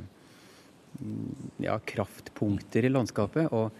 ja, 1.64 1.78
kraftpunkter 1.92 2.86
i 2.86 2.92
landskapet. 2.92 3.52
og 3.52 3.72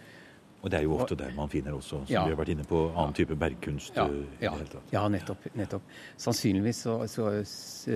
og 0.59 0.71
det 0.71 0.79
er 0.79 0.85
jo 0.85 0.95
ofte 0.97 1.15
der 1.15 1.31
man 1.35 1.51
finner 1.51 1.75
også, 1.77 2.01
som 2.03 2.11
ja, 2.11 2.25
vi 2.27 2.33
har 2.33 2.39
vært 2.39 2.51
inne 2.51 2.65
på, 2.67 2.81
annen 2.91 3.15
type 3.15 3.35
bergkunst. 3.39 3.95
Ja, 3.95 4.07
eh, 4.11 4.43
ja, 4.43 4.53
ja 4.91 5.03
nettopp, 5.11 5.47
nettopp, 5.55 5.93
Sannsynligvis 6.19 6.83
så, 6.83 6.97
så, 7.07 7.29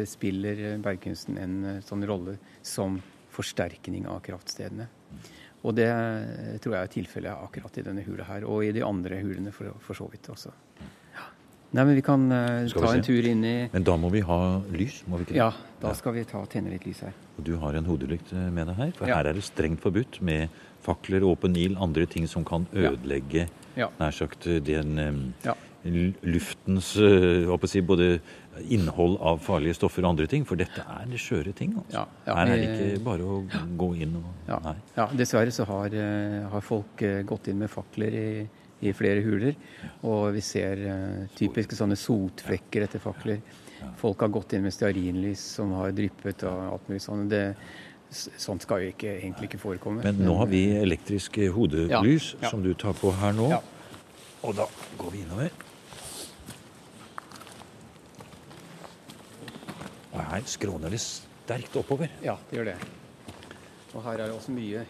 spiller 0.08 0.64
bergkunsten 0.84 1.40
en 1.42 1.58
sånn 1.84 2.08
rolle 2.08 2.38
som 2.64 3.02
forsterkning 3.34 4.08
av 4.08 4.22
kraftstedene. 4.24 4.88
Og 5.64 5.76
det 5.76 5.90
tror 6.64 6.76
jeg 6.76 6.88
er 6.88 6.92
tilfellet 6.92 7.48
akkurat 7.48 7.78
i 7.80 7.86
denne 7.86 8.04
hula 8.04 8.28
her, 8.28 8.46
og 8.48 8.66
i 8.68 8.72
de 8.76 8.84
andre 8.84 9.20
hulene 9.24 9.52
for, 9.56 9.76
for 9.84 10.00
så 10.00 10.08
vidt 10.12 10.28
også. 10.32 10.52
Nei, 11.74 11.86
men 11.88 11.96
Vi 11.98 12.04
kan 12.06 12.28
uh, 12.30 12.70
ta 12.70 12.92
en 12.94 13.04
tur 13.06 13.26
inn 13.26 13.42
i 13.46 13.56
Men 13.74 13.86
da 13.88 13.96
må 13.98 14.12
vi 14.14 14.22
ha 14.26 14.40
lys? 14.74 15.02
må 15.10 15.18
vi 15.18 15.28
ikke? 15.28 15.40
Ja, 15.40 15.50
da 15.82 15.90
ja. 15.90 15.98
skal 15.98 16.14
vi 16.20 16.26
ta 16.30 16.44
tenne 16.50 16.74
litt 16.74 16.86
lys 16.86 17.02
her. 17.08 17.16
Og 17.38 17.48
Du 17.48 17.56
har 17.64 17.74
en 17.80 17.90
hodelykt 17.90 18.30
eh, 18.36 18.50
med 18.54 18.70
deg 18.70 18.78
her, 18.78 18.94
for 18.94 19.10
ja. 19.10 19.18
her 19.18 19.32
er 19.32 19.40
det 19.40 19.46
strengt 19.48 19.82
forbudt 19.82 20.22
med 20.22 20.54
fakler, 20.86 21.26
åpen 21.26 21.58
ild, 21.58 21.80
andre 21.82 22.06
ting 22.06 22.28
som 22.30 22.46
kan 22.46 22.68
ødelegge 22.76 23.48
ja. 23.80 23.90
nær 23.98 24.14
sagt 24.14 24.46
eh, 24.46 24.62
den 24.62 25.00
luftens 26.24 26.94
si, 26.94 27.82
både 27.84 28.20
innhold 28.70 29.18
av 29.26 29.42
farlige 29.44 29.76
stoffer 29.80 30.06
og 30.06 30.14
andre 30.14 30.30
ting. 30.30 30.46
For 30.46 30.60
dette 30.62 30.86
er 30.86 31.10
det 31.10 31.20
skjøre 31.20 31.56
ting. 31.58 31.74
Altså. 31.82 32.06
her 32.30 32.54
er 32.54 32.62
det 32.62 32.68
ikke 32.70 33.04
bare 33.04 33.26
å 33.26 33.42
gå 33.82 33.90
inn 34.06 34.20
og 34.22 34.54
Ja, 34.94 35.10
dessverre 35.12 35.52
så 35.52 35.66
har, 35.68 35.98
har 36.54 36.64
folk 36.64 37.02
gått 37.28 37.50
inn 37.50 37.66
med 37.66 37.74
fakler 37.74 38.20
i 38.22 38.28
i 38.84 38.94
flere 38.96 39.24
huler. 39.26 39.58
Og 40.10 40.34
vi 40.36 40.44
ser 40.46 40.84
uh, 40.86 41.24
typiske 41.38 41.78
sånne 41.78 41.98
sotflekker 42.00 42.88
etter 42.88 43.04
fakler. 43.04 43.42
Folk 44.00 44.24
har 44.24 44.32
gått 44.32 44.56
inn 44.56 44.64
med 44.64 44.74
stearinlys 44.76 45.42
som 45.58 45.74
har 45.78 45.92
dryppet 45.96 46.46
og 46.48 46.62
alt 46.70 46.88
mulig 46.92 47.02
sånt. 47.04 47.28
Det, 47.32 47.44
sånt 48.14 48.64
skal 48.64 48.86
jo 48.86 48.94
ikke, 48.94 49.18
egentlig 49.18 49.50
ikke 49.52 49.62
forekomme. 49.62 50.06
Men 50.06 50.24
nå 50.24 50.38
har 50.40 50.50
vi 50.52 50.64
elektrisk 50.80 51.42
hodelys 51.56 52.34
ja, 52.36 52.46
ja. 52.46 52.52
som 52.52 52.64
du 52.64 52.72
tar 52.80 52.96
på 52.98 53.12
her 53.20 53.36
nå. 53.36 53.50
Ja. 53.52 53.62
Og 54.44 54.56
da 54.58 54.68
går 55.00 55.14
vi 55.16 55.24
innover. 55.24 55.54
Og 60.14 60.20
her 60.30 60.44
skråner 60.46 60.94
det 60.94 61.02
sterkt 61.02 61.76
oppover. 61.80 62.12
Ja, 62.24 62.36
det 62.50 62.60
gjør 62.60 62.74
det. 62.74 62.78
Og 63.94 64.04
her 64.06 64.18
er 64.18 64.28
det 64.28 64.36
også 64.36 64.54
mye 64.54 64.84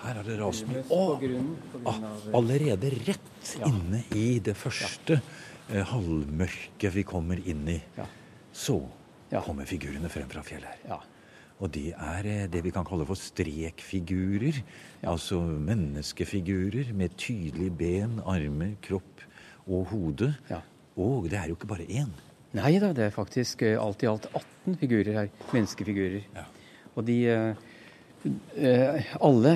Her 0.00 0.20
er 0.20 0.26
det 0.26 0.36
mye. 0.40 0.82
Å! 0.94 1.00
Ah, 1.88 2.00
allerede 2.36 2.90
rett 3.04 3.52
ja. 3.60 3.68
inne 3.68 4.02
i 4.16 4.40
det 4.42 4.56
første 4.58 5.18
ja. 5.18 5.22
eh, 5.68 5.84
halvmørket 5.92 6.94
vi 6.94 7.04
kommer 7.06 7.40
inn 7.44 7.66
i, 7.68 7.78
ja. 7.98 8.06
så 8.52 8.78
kommer 9.44 9.68
figurene 9.68 10.10
frem 10.12 10.28
fra 10.30 10.44
fjellet 10.46 10.86
her. 10.86 11.04
Og 11.60 11.68
det 11.74 11.90
er 11.92 12.28
eh, 12.28 12.46
det 12.52 12.62
vi 12.64 12.72
kan 12.72 12.86
kalle 12.88 13.04
for 13.08 13.20
strekfigurer. 13.20 14.62
Altså 15.10 15.42
menneskefigurer 15.68 16.94
med 16.96 17.18
tydelige 17.20 17.76
ben, 17.82 18.18
armer, 18.24 18.78
kropp 18.84 19.26
og 19.68 19.90
hode. 19.92 20.32
Og 20.96 21.28
det 21.28 21.42
er 21.42 21.52
jo 21.52 21.58
ikke 21.58 21.68
bare 21.74 21.88
én. 21.88 22.08
Nei 22.56 22.72
da, 22.82 22.94
det 22.96 23.10
er 23.10 23.12
faktisk 23.14 23.66
eh, 23.68 23.76
alt 23.78 24.00
i 24.02 24.08
alt 24.08 24.30
18 24.32 24.80
figurer 24.80 25.20
her. 25.20 25.28
Menneskefigurer. 25.52 26.24
Og 26.96 27.04
de 27.06 27.18
eh, 27.30 27.68
Eh, 28.56 29.04
alle, 29.20 29.54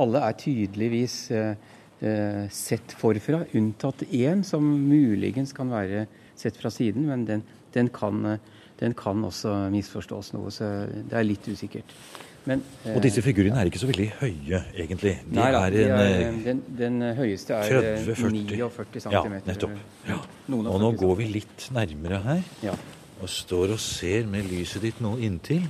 alle 0.00 0.22
er 0.26 0.38
tydeligvis 0.40 1.16
eh, 1.34 1.54
eh, 2.00 2.42
sett 2.52 2.96
forfra, 2.98 3.44
unntatt 3.58 4.04
én 4.10 4.44
som 4.46 4.64
muligens 4.64 5.54
kan 5.56 5.72
være 5.72 6.06
sett 6.38 6.58
fra 6.58 6.72
siden, 6.72 7.06
men 7.10 7.24
den, 7.28 7.46
den, 7.74 7.88
kan, 7.94 8.36
den 8.80 8.96
kan, 8.98 9.24
også 9.24 9.54
misforstås 9.72 10.32
noe, 10.36 10.50
så 10.54 10.72
det 10.90 11.18
er 11.18 11.28
litt 11.28 11.48
usikkert. 11.48 11.96
Men, 12.42 12.62
og 12.90 12.98
disse 13.04 13.22
figurene 13.22 13.54
er 13.60 13.68
ikke 13.70 13.78
så 13.78 13.86
veldig 13.86 14.08
høye, 14.18 14.58
egentlig. 14.74 15.12
De 15.28 15.36
nei, 15.36 15.50
er, 15.54 15.74
de 15.76 15.84
er 15.84 16.16
en, 16.26 16.40
den, 16.42 16.62
den, 16.80 16.96
høyeste 17.14 17.54
er 17.54 18.00
49 18.02 19.04
cm. 19.04 19.12
Ja, 19.14 19.22
nettopp. 19.46 19.76
Ja. 20.08 20.18
Og 20.50 20.80
nå 20.82 20.90
går 20.98 21.14
vi 21.20 21.28
litt 21.36 21.68
nærmere 21.74 22.18
her, 22.24 22.42
ja. 22.64 22.74
og 23.20 23.30
står 23.30 23.76
og 23.76 23.82
ser 23.82 24.26
med 24.30 24.50
lyset 24.50 24.82
ditt 24.82 24.98
nå 25.04 25.14
inntil. 25.22 25.68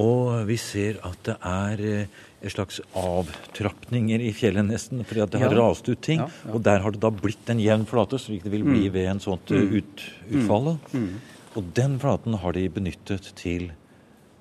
Og 0.00 0.46
vi 0.48 0.56
ser 0.58 0.98
at 1.06 1.20
det 1.26 1.34
er 1.46 1.82
eh, 1.86 2.22
en 2.44 2.52
slags 2.52 2.80
avtrapninger 2.98 4.24
i 4.26 4.32
fjellet 4.36 4.66
nesten, 4.66 5.04
fordi 5.06 5.22
at 5.24 5.34
det 5.34 5.42
har 5.44 5.54
ja. 5.54 5.60
rast 5.60 5.88
ut 5.88 6.00
ting. 6.04 6.24
Ja, 6.24 6.30
ja. 6.46 6.56
Og 6.56 6.64
der 6.66 6.82
har 6.84 6.94
det 6.94 7.02
da 7.04 7.12
blitt 7.14 7.52
en 7.52 7.62
jevn 7.62 7.86
flate, 7.88 8.18
slik 8.20 8.42
det 8.44 8.52
vil 8.52 8.66
bli 8.66 8.88
mm. 8.88 8.94
ved 8.96 9.12
en 9.12 9.22
sånt 9.22 9.54
eh, 9.54 9.62
mm. 9.62 9.78
ut, 9.78 10.04
utfall. 10.32 10.74
Mm. 10.92 11.08
Og 11.54 11.70
den 11.78 11.96
flaten 12.02 12.36
har 12.42 12.56
de 12.56 12.66
benyttet 12.74 13.30
til 13.38 13.70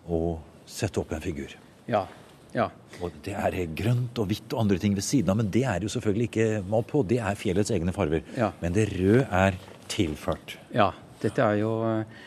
å 0.10 0.40
sette 0.70 1.00
opp 1.00 1.14
en 1.14 1.24
figur. 1.24 1.54
Ja, 1.88 2.08
ja. 2.54 2.68
Og 3.02 3.14
det 3.26 3.34
er 3.34 3.56
grønt 3.78 4.20
og 4.22 4.28
hvitt 4.30 4.54
og 4.54 4.66
andre 4.66 4.78
ting 4.82 4.98
ved 4.98 5.06
siden 5.06 5.32
av, 5.34 5.40
men 5.40 5.50
det 5.54 5.64
er 5.70 5.86
jo 5.86 5.92
selvfølgelig 5.94 6.28
ikke 6.30 6.50
malt 6.70 6.90
på. 6.90 7.02
Det 7.10 7.22
er 7.22 7.38
fjellets 7.40 7.74
egne 7.74 7.94
farger. 7.96 8.26
Men 8.62 8.76
det 8.76 8.90
røde 8.94 9.26
er 9.30 9.58
tilført. 9.92 10.58
Ja. 10.74 10.92
Dette 11.24 11.46
er 11.46 11.62
jo 11.62 11.72
eh, 11.88 12.22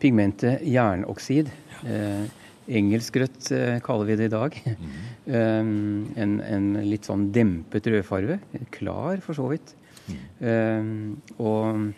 pigmentet 0.00 0.64
jernoksid. 0.68 1.48
Eh, 1.86 2.26
Engelskgrøtt 2.68 3.48
eh, 3.56 3.78
kaller 3.80 4.10
vi 4.10 4.18
det 4.20 4.28
i 4.28 4.34
dag. 4.34 4.58
Mm. 4.68 4.98
en, 6.24 6.34
en, 6.40 6.68
litt 6.88 7.08
sånn 7.08 7.30
dempet 7.32 7.88
rødfarve. 7.88 8.40
Klar, 8.74 9.22
for 9.24 9.38
så 9.38 9.48
vidt. 9.52 9.74
Mm. 10.08 11.18
og 11.36 11.90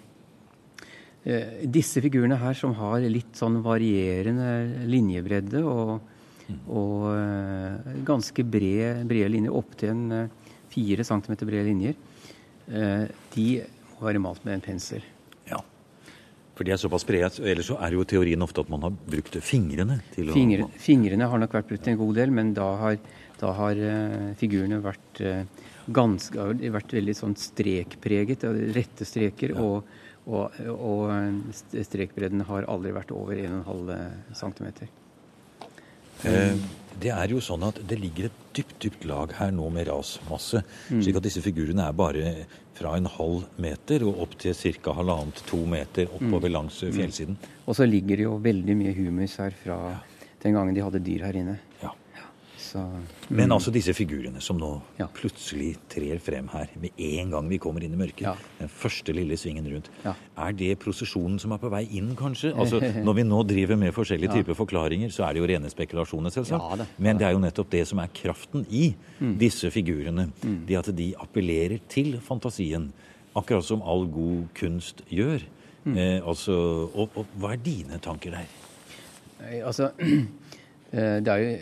Eh, 1.21 1.67
disse 1.69 2.00
figurene 2.00 2.39
her 2.41 2.57
som 2.57 2.73
har 2.79 3.03
litt 3.12 3.37
sånn 3.37 3.59
varierende 3.61 4.87
linjebredde 4.89 5.61
og, 5.69 5.99
og 6.73 7.03
uh, 7.12 7.91
ganske 8.09 8.45
brede, 8.49 9.05
brede 9.09 9.29
linjer, 9.35 9.53
opptil 9.53 9.93
en 9.93 10.31
fire 10.73 11.05
centimeter 11.05 11.47
brede 11.47 11.69
linjer, 11.69 11.99
de 13.35 13.47
må 13.91 14.07
være 14.07 14.23
malt 14.23 14.45
med 14.47 14.57
en 14.57 14.65
pensel. 14.65 15.05
For 16.61 16.69
de 16.69 16.75
er 16.75 16.81
såpass 16.83 17.07
brede. 17.09 17.31
Ellers 17.49 17.71
så 17.71 17.79
er 17.81 17.97
jo 17.97 18.05
teorien 18.05 18.45
ofte 18.45 18.61
at 18.61 18.69
man 18.69 18.85
har 18.85 18.93
brukt 18.93 19.38
fingrene 19.40 19.97
til 20.12 20.29
Fingre, 20.35 20.67
å 20.69 20.83
Fingrene 20.85 21.31
har 21.33 21.40
nok 21.40 21.57
vært 21.57 21.71
brukt 21.73 21.88
en 21.88 21.97
god 22.02 22.21
del, 22.21 22.35
men 22.37 22.52
da 22.59 22.67
har, 22.83 22.99
da 23.40 23.55
har 23.57 23.81
figurene 24.37 24.83
vært 24.85 25.23
ganske, 25.88 26.50
vært 26.76 26.93
veldig 26.99 27.17
sånn 27.17 27.38
strekpreget, 27.40 28.45
rette 28.76 29.09
streker. 29.09 29.57
Ja. 29.57 29.64
og 29.64 29.99
og, 30.29 30.52
og 30.69 31.11
strekbredden 31.73 32.45
har 32.49 32.69
aldri 32.71 32.93
vært 32.95 33.12
over 33.17 33.38
1,5 33.40 34.37
cm. 34.37 34.67
Eh, 36.29 36.59
det 37.00 37.12
er 37.14 37.32
jo 37.32 37.40
sånn 37.44 37.62
at 37.68 37.78
det 37.87 37.99
ligger 38.00 38.28
et 38.28 38.40
dypt 38.56 38.78
dypt 38.82 39.06
lag 39.09 39.32
her 39.38 39.52
nå 39.54 39.68
med 39.73 39.88
rasmasse. 39.88 40.62
Mm. 40.90 41.02
slik 41.04 41.20
at 41.20 41.26
disse 41.28 41.42
figurene 41.44 41.87
er 41.87 41.97
bare 41.97 42.35
fra 42.80 42.97
en 42.97 43.09
halv 43.12 43.47
meter 43.61 44.04
og 44.09 44.23
opp 44.25 44.37
til 44.40 44.56
ca. 44.56 44.94
halvannet 44.97 45.42
to 45.49 45.62
meter 45.68 46.09
oppover 46.09 46.49
mm. 46.49 46.54
langs 46.54 46.80
fjellsiden. 46.80 47.37
Mm. 47.37 47.59
Og 47.66 47.76
så 47.76 47.87
ligger 47.88 48.16
det 48.16 48.26
jo 48.26 48.37
veldig 48.42 48.76
mye 48.82 48.94
humus 48.97 49.37
her 49.42 49.56
fra 49.64 49.78
den 50.42 50.56
gangen 50.56 50.75
de 50.75 50.85
hadde 50.85 51.02
dyr 51.04 51.26
her 51.28 51.37
inne. 51.37 51.59
Ja. 51.82 51.92
Så, 52.71 52.79
mm. 52.79 53.35
Men 53.35 53.50
altså 53.55 53.73
disse 53.75 53.93
figurene 53.97 54.41
som 54.45 54.59
nå 54.61 54.69
ja. 54.99 55.09
plutselig 55.11 55.73
trer 55.91 56.21
frem 56.23 56.47
her 56.53 56.71
med 56.79 57.00
en 57.03 57.33
gang 57.35 57.49
vi 57.50 57.59
kommer 57.62 57.83
inn 57.83 57.97
i 57.97 57.99
mørket. 57.99 58.23
Ja. 58.29 58.35
Den 58.61 58.71
første 58.71 59.15
lille 59.17 59.39
svingen 59.41 59.67
rundt. 59.73 59.91
Ja. 60.05 60.15
Er 60.45 60.55
det 60.57 60.77
prosesjonen 60.83 61.41
som 61.43 61.55
er 61.57 61.61
på 61.62 61.71
vei 61.73 61.83
inn, 61.99 62.12
kanskje? 62.19 62.53
Altså, 62.55 62.79
Når 63.07 63.19
vi 63.19 63.27
nå 63.27 63.43
driver 63.49 63.81
med 63.81 63.95
forskjellige 63.97 64.41
typer 64.41 64.59
forklaringer, 64.59 65.11
så 65.15 65.27
er 65.27 65.35
det 65.35 65.43
jo 65.43 65.49
rene 65.50 65.71
spekulasjoner, 65.73 66.35
selvsagt. 66.35 66.87
Men 67.03 67.19
det 67.19 67.27
er 67.27 67.35
jo 67.35 67.43
nettopp 67.43 67.73
det 67.75 67.85
som 67.91 68.03
er 68.03 68.12
kraften 68.15 68.67
i 68.71 68.93
mm. 69.19 69.35
disse 69.41 69.71
figurene. 69.75 70.29
Mm. 70.45 70.61
Det 70.69 70.79
at 70.83 70.93
de 70.97 71.11
appellerer 71.19 71.83
til 71.91 72.19
fantasien. 72.23 72.91
Akkurat 73.39 73.67
som 73.67 73.83
all 73.87 74.07
god 74.11 74.47
kunst 74.59 75.03
gjør. 75.11 75.43
Mm. 75.85 75.97
Eh, 75.97 76.19
altså, 76.29 76.55
og, 76.93 77.19
og, 77.19 77.27
hva 77.41 77.55
er 77.57 77.62
dine 77.65 77.99
tanker 78.03 78.37
der? 78.37 78.57
Altså, 79.65 79.91
eh, 80.95 81.19
det 81.25 81.35
er 81.35 81.45
jo 81.45 81.53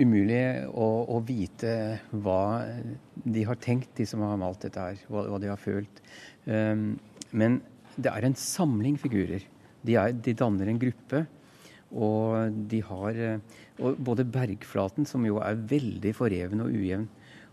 umulig 0.00 0.42
å, 0.70 0.86
å, 1.12 1.20
vite 1.26 1.72
hva 2.12 2.64
de 3.24 3.44
har 3.48 3.58
tenkt, 3.62 3.92
de 3.98 4.06
som 4.08 4.24
har 4.24 4.38
malt 4.40 4.66
dette 4.66 4.82
her. 4.82 5.00
Hva, 5.10 5.26
hva 5.30 5.40
de 5.42 5.50
har 5.50 5.60
følt. 5.60 6.02
Um, 6.44 6.94
men 7.36 7.60
det 7.96 8.12
er 8.12 8.26
en 8.28 8.36
samling 8.38 8.98
figurer. 9.00 9.44
De, 9.86 9.96
er, 9.96 10.12
de, 10.12 10.36
danner 10.36 10.70
en 10.70 10.80
gruppe. 10.82 11.24
Og 11.96 12.54
de 12.70 12.80
har 12.82 13.20
og 13.76 13.98
Både 14.00 14.24
bergflaten, 14.24 15.06
som 15.08 15.24
jo 15.26 15.40
er 15.44 15.58
veldig 15.68 16.14
foreven 16.16 16.64
og 16.64 16.72
ujevn, 16.72 17.04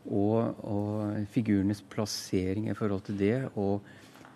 og, 0.03 0.63
og 0.67 1.27
figurenes 1.31 1.81
plassering 1.91 2.69
i 2.71 2.75
forhold 2.77 3.05
til 3.07 3.19
det, 3.19 3.35
og 3.59 3.83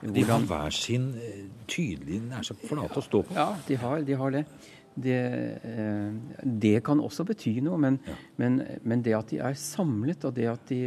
de 0.02 0.24
har 0.28 0.44
hver 0.46 0.74
sin 0.76 1.10
eh, 1.18 1.46
tydelig 1.68 2.20
nær 2.28 2.46
så 2.46 2.54
flate 2.60 3.00
å 3.00 3.04
stå 3.04 3.24
på. 3.26 3.34
Ja, 3.34 3.48
de 3.68 3.78
har, 3.82 4.04
de 4.06 4.18
har 4.20 4.36
det 4.36 4.44
det, 4.98 5.60
eh, 5.64 6.42
det, 6.44 6.80
kan 6.86 7.02
også 7.04 7.26
bety 7.28 7.58
noe. 7.66 7.78
Men, 7.82 8.00
ja. 8.06 8.16
men, 8.42 8.62
men, 8.84 9.04
det 9.06 9.16
at 9.18 9.32
de 9.34 9.42
er 9.44 9.58
samlet, 9.60 10.26
og 10.26 10.36
det 10.38 10.48
at 10.50 10.72
de, 10.72 10.82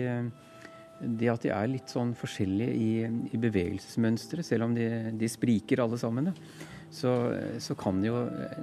det 1.01 1.31
at 1.33 1.47
de 1.47 1.53
er 1.55 1.71
litt 1.71 1.93
sånn 1.93 2.13
forskjellige 2.19 2.75
i, 2.75 2.91
i 3.31 3.41
bevegelsesmønsteret, 3.41 4.47
selv 4.47 4.69
om 4.69 4.77
de, 4.77 4.89
de, 5.17 5.31
spriker 5.31 5.85
alle 5.85 5.99
sammen, 6.01 6.33
så, 6.91 7.15
så, 7.63 7.77
kan 7.79 8.03
det 8.03 8.11
jo 8.11 8.25
eh, 8.27 8.61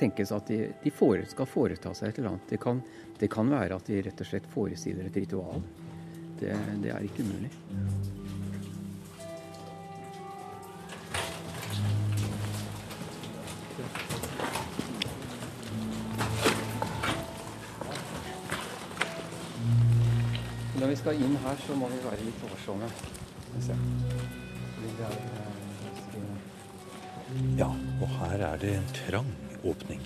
tenkes 0.00 0.34
at 0.36 0.52
de, 0.52 0.60
de 0.84 0.92
fore, 0.92 1.24
skal 1.30 1.48
foreta 1.48 1.94
seg 1.96 2.12
et 2.12 2.20
eller 2.20 2.34
annet. 2.34 2.52
Det 2.52 2.60
kan, 2.62 2.84
det 3.18 3.32
kan, 3.32 3.48
være 3.52 3.80
at 3.80 3.88
de 3.88 4.02
rett 4.04 4.24
og 4.24 4.28
slett 4.28 4.52
forestiller 4.52 5.08
et 5.08 5.20
ritual. 5.24 5.64
Det, 6.38 6.52
det 6.84 6.92
er 6.94 7.08
ikke 7.08 7.24
umulig. 7.24 7.50
Når 20.78 20.92
vi 20.92 20.96
skal 21.00 21.18
inn 21.18 21.34
her, 21.42 21.56
så 21.66 21.74
må 21.74 21.88
vi 21.90 21.98
være 22.04 22.22
litt 22.22 22.42
årsomme. 22.46 22.86
Ja, 27.58 27.68
og 27.98 28.14
her 28.20 28.44
er 28.52 28.62
det 28.62 28.70
en 28.76 28.86
trang 29.00 29.32
åpning. 29.66 30.04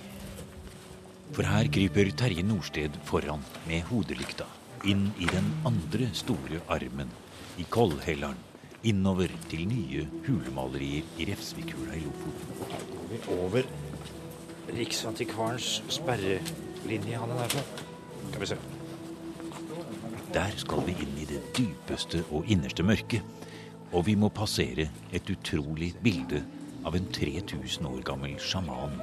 For 1.33 1.45
her 1.45 1.69
kryper 1.73 2.09
Terje 2.17 2.45
Nordsted 2.45 2.97
foran 3.05 3.45
med 3.67 3.85
hodelykta 3.91 4.49
inn 4.89 5.07
i 5.21 5.29
den 5.29 5.53
andre 5.69 6.09
store 6.17 6.59
armen 6.73 7.13
i 7.61 7.65
Kollhelleren. 7.69 8.41
Innover 8.83 9.31
til 9.47 9.63
nye 9.69 10.03
hulemalerier 10.25 11.07
i 11.21 11.29
Refsvikhula 11.29 11.95
i 11.95 12.03
Lofoten. 12.03 12.53
Går 12.91 13.09
vi 13.13 13.23
over 13.37 13.73
Riksantikvarens 14.73 15.83
sperrelinje, 15.93 17.19
han 17.19 17.31
er 17.31 17.43
derfra. 17.45 17.67
Skal 18.31 18.41
vi 18.41 18.55
se. 18.55 18.63
Der 20.33 20.55
skal 20.57 20.81
vi 20.87 20.95
inn 20.97 21.17
i 21.21 21.27
det 21.29 21.39
dypeste 21.53 22.23
og 22.33 22.47
innerste 22.49 22.81
mørket. 22.81 23.21
Og 23.93 24.07
vi 24.07 24.15
må 24.17 24.31
passere 24.33 24.87
et 25.13 25.27
utrolig 25.29 25.91
bilde 26.01 26.39
av 26.87 26.97
en 26.97 27.05
3000 27.13 27.85
år 27.85 28.01
gammel 28.07 28.33
sjaman 28.41 28.95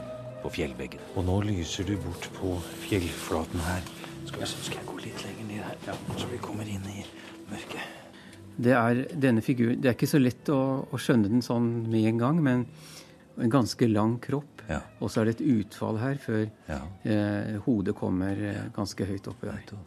på 0.42 0.50
fjellveggen. 0.56 1.04
Og 1.14 1.28
nå 1.28 1.36
lyser 1.46 1.86
du 1.86 1.94
bort 2.02 2.26
på 2.34 2.56
fjellflaten 2.88 3.62
her. 3.68 3.86
Skal, 4.26 4.42
vi, 4.42 4.50
skal 4.50 4.80
jeg 4.80 4.88
gå 4.88 4.98
litt 5.04 5.22
lenger 5.28 5.46
ned 5.52 5.62
her, 5.68 5.78
ja, 5.86 5.94
så 6.18 6.26
vi 6.32 6.42
kommer 6.42 6.66
inn 6.66 6.90
i 6.90 7.04
mørket? 7.52 7.96
Det 8.60 8.74
er 8.76 8.98
denne 9.14 9.40
figuren 9.40 9.78
Det 9.80 9.88
er 9.88 9.94
ikke 9.96 10.10
så 10.10 10.18
lett 10.20 10.50
å, 10.52 10.60
å 10.90 10.98
skjønne 11.00 11.30
den 11.30 11.46
sånn 11.46 11.70
med 11.86 12.10
en 12.10 12.18
gang, 12.20 12.42
men 12.42 12.66
en 13.40 13.52
ganske 13.54 13.86
lang 13.88 14.18
kropp. 14.22 14.66
Ja. 14.66 14.82
Og 14.98 15.14
så 15.14 15.22
er 15.22 15.30
det 15.30 15.38
et 15.38 15.46
utfall 15.54 16.02
her 16.02 16.18
før 16.22 16.42
ja. 16.66 16.82
eh, 17.06 17.54
hodet 17.64 17.94
kommer 17.98 18.42
eh, 18.50 18.66
ganske 18.74 19.06
høyt 19.06 19.30
oppe 19.30 19.48
der. 19.48 19.78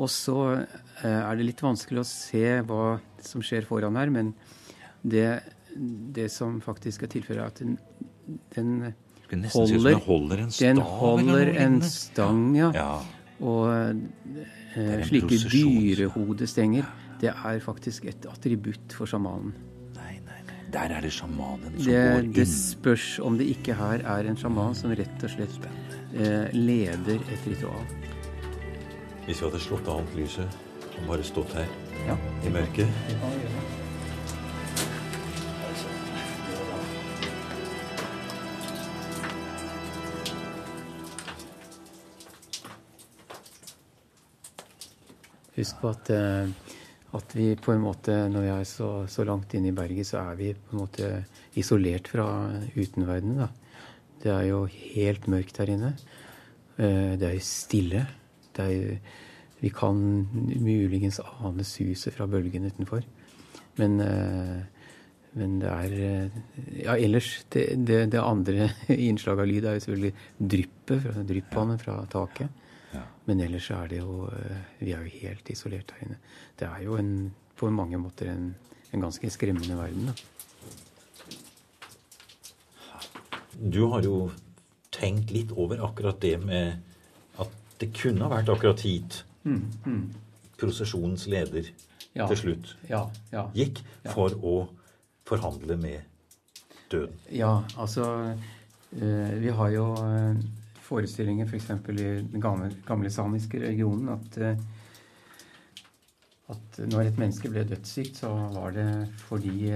Og 0.00 0.08
så 0.08 0.38
eh, 0.56 1.04
er 1.04 1.36
det 1.36 1.46
litt 1.50 1.62
vanskelig 1.64 2.02
å 2.02 2.08
se 2.08 2.44
hva 2.66 2.96
som 3.24 3.44
skjer 3.44 3.68
foran 3.68 3.98
her, 4.00 4.12
men 4.12 4.32
det, 5.02 5.28
det 6.16 6.30
som 6.32 6.58
faktisk 6.64 7.04
er 7.04 7.12
tilfellet, 7.12 7.42
er 7.42 7.52
at 7.52 7.60
den, 7.60 7.76
den 8.56 9.48
holder, 9.52 9.98
holder 10.06 10.44
en, 10.46 10.52
den 10.56 10.82
holder 10.82 11.52
en 11.66 11.80
stang. 11.86 12.44
Ja. 12.56 12.70
ja. 12.74 12.92
Og 13.40 13.70
eh, 14.76 15.02
slike 15.08 15.38
dyrehodestenger, 15.48 16.88
det 17.20 17.32
er 17.32 17.60
faktisk 17.64 18.08
et 18.10 18.24
attributt 18.28 18.96
for 18.96 19.08
sjamanen. 19.08 19.52
Nei, 19.96 20.16
nei, 20.24 20.40
nei. 20.48 20.60
Der 20.72 20.96
er 20.96 21.04
det 21.04 21.12
sjamanen 21.16 21.76
som 21.76 21.84
det, 21.84 22.00
går 22.00 22.24
inn. 22.24 22.32
Det 22.36 22.48
spørs 22.52 23.10
om 23.24 23.36
det 23.40 23.48
ikke 23.52 23.76
her 23.76 24.04
er 24.16 24.30
en 24.30 24.40
sjaman 24.40 24.76
som 24.76 24.92
rett 24.96 25.28
og 25.28 25.34
slett 25.36 25.68
eh, 26.16 26.48
leder 26.56 27.20
et 27.32 27.52
ritual. 27.52 27.84
Hvis 29.26 29.40
vi 29.40 29.46
hadde 29.46 29.60
slått 29.62 29.88
av 29.88 30.00
alt 30.00 30.16
lyset 30.18 30.58
og 31.00 31.06
bare 31.08 31.24
stått 31.26 31.52
her 31.56 31.68
ja. 32.08 32.16
i 32.44 32.52
mørket 32.52 32.88
Husk 45.60 45.80
på 45.82 45.90
at, 45.90 46.08
eh, 46.14 46.48
at, 47.12 47.32
vi 47.36 47.50
på 47.60 47.74
en 47.74 47.82
måte, 47.82 48.14
når 48.32 48.44
vi 48.46 48.52
er 48.54 48.62
så, 48.64 48.86
så, 49.12 49.26
langt 49.28 49.52
inne 49.58 49.68
i 49.68 49.76
berget, 49.76 50.08
så 50.08 50.22
er 50.22 50.38
vi 50.38 50.54
på 50.54 50.72
en 50.72 50.80
måte 50.80 51.10
isolert 51.60 52.08
fra 52.08 52.24
utenverdenen. 52.72 53.50
Det 54.22 54.32
er 54.32 54.46
jo 54.48 54.62
helt 54.70 55.28
mørkt 55.28 55.60
her 55.60 55.74
inne. 55.74 55.90
Eh, 56.78 57.12
det 57.20 57.28
er 57.28 57.36
jo 57.36 57.44
stille. 57.44 58.06
Er, 58.60 59.00
vi 59.60 59.70
kan 59.74 59.98
muligens 60.60 61.20
ane 61.20 61.64
suset 61.64 62.14
fra 62.16 62.26
bølgen 62.30 62.68
utenfor. 62.70 63.04
Men, 63.80 64.00
eh, 64.00 64.86
men 65.38 65.58
det 65.60 65.68
er 65.70 66.30
Ja, 66.82 66.96
ellers 66.96 67.44
Det, 67.52 67.86
det, 67.86 68.12
det 68.12 68.20
andre 68.20 68.70
innslaget 68.88 69.40
av 69.44 69.46
lyd 69.46 69.64
er 69.64 69.76
jo 69.76 69.84
selvfølgelig 69.84 70.14
dryppet, 70.54 71.06
dryppvannet 71.28 71.84
fra 71.84 72.00
taket. 72.10 72.48
Ja. 72.94 73.04
Men 73.26 73.40
ellers 73.40 73.70
er 73.70 73.86
det 73.88 74.00
jo 74.00 74.28
Vi 74.80 74.92
er 74.92 75.04
jo 75.04 75.20
helt 75.22 75.50
isolert 75.50 75.94
her 75.94 76.08
inne. 76.08 76.18
Det 76.58 76.66
er 76.66 76.82
jo 76.84 76.98
en, 76.98 77.32
på 77.56 77.70
mange 77.70 77.98
måter 77.98 78.32
en, 78.32 78.54
en 78.92 79.06
ganske 79.06 79.30
skremmende 79.30 79.76
verden, 79.78 80.10
da. 80.10 80.14
Du 83.60 83.82
har 83.92 84.00
jo 84.00 84.30
tenkt 84.90 85.30
litt 85.34 85.50
over 85.52 85.82
akkurat 85.84 86.20
det 86.22 86.38
med 86.40 86.89
det 87.80 87.90
kunne 87.96 88.26
ha 88.26 88.32
vært 88.32 88.50
akkurat 88.52 88.82
hit 88.84 89.22
mm, 89.44 89.62
mm. 89.86 90.02
prosesjonens 90.60 91.26
leder 91.32 91.70
ja, 92.12 92.26
til 92.26 92.36
slutt 92.36 92.74
ja, 92.90 93.06
ja, 93.32 93.46
gikk 93.56 93.80
for 94.10 94.34
å 94.44 94.54
forhandle 95.30 95.76
med 95.78 96.10
døden. 96.90 97.14
Ja, 97.30 97.62
altså 97.78 98.34
eh, 98.96 99.34
Vi 99.40 99.52
har 99.54 99.70
jo 99.70 99.86
eh, 99.94 100.40
forestillinger 100.82 101.46
f.eks. 101.46 101.70
For 101.84 101.94
i 101.94 102.10
den 102.22 102.42
gamle, 102.42 102.72
gamle, 102.86 103.10
samiske 103.14 103.60
regionen 103.62 104.10
at, 104.16 104.38
eh, 104.42 104.58
at 106.50 106.80
når 106.90 107.12
et 107.12 107.20
menneske 107.22 107.50
ble 107.52 107.62
dødssykt, 107.68 108.24
så 108.24 108.32
var 108.56 108.74
det 108.74 108.88
fordi 109.28 109.70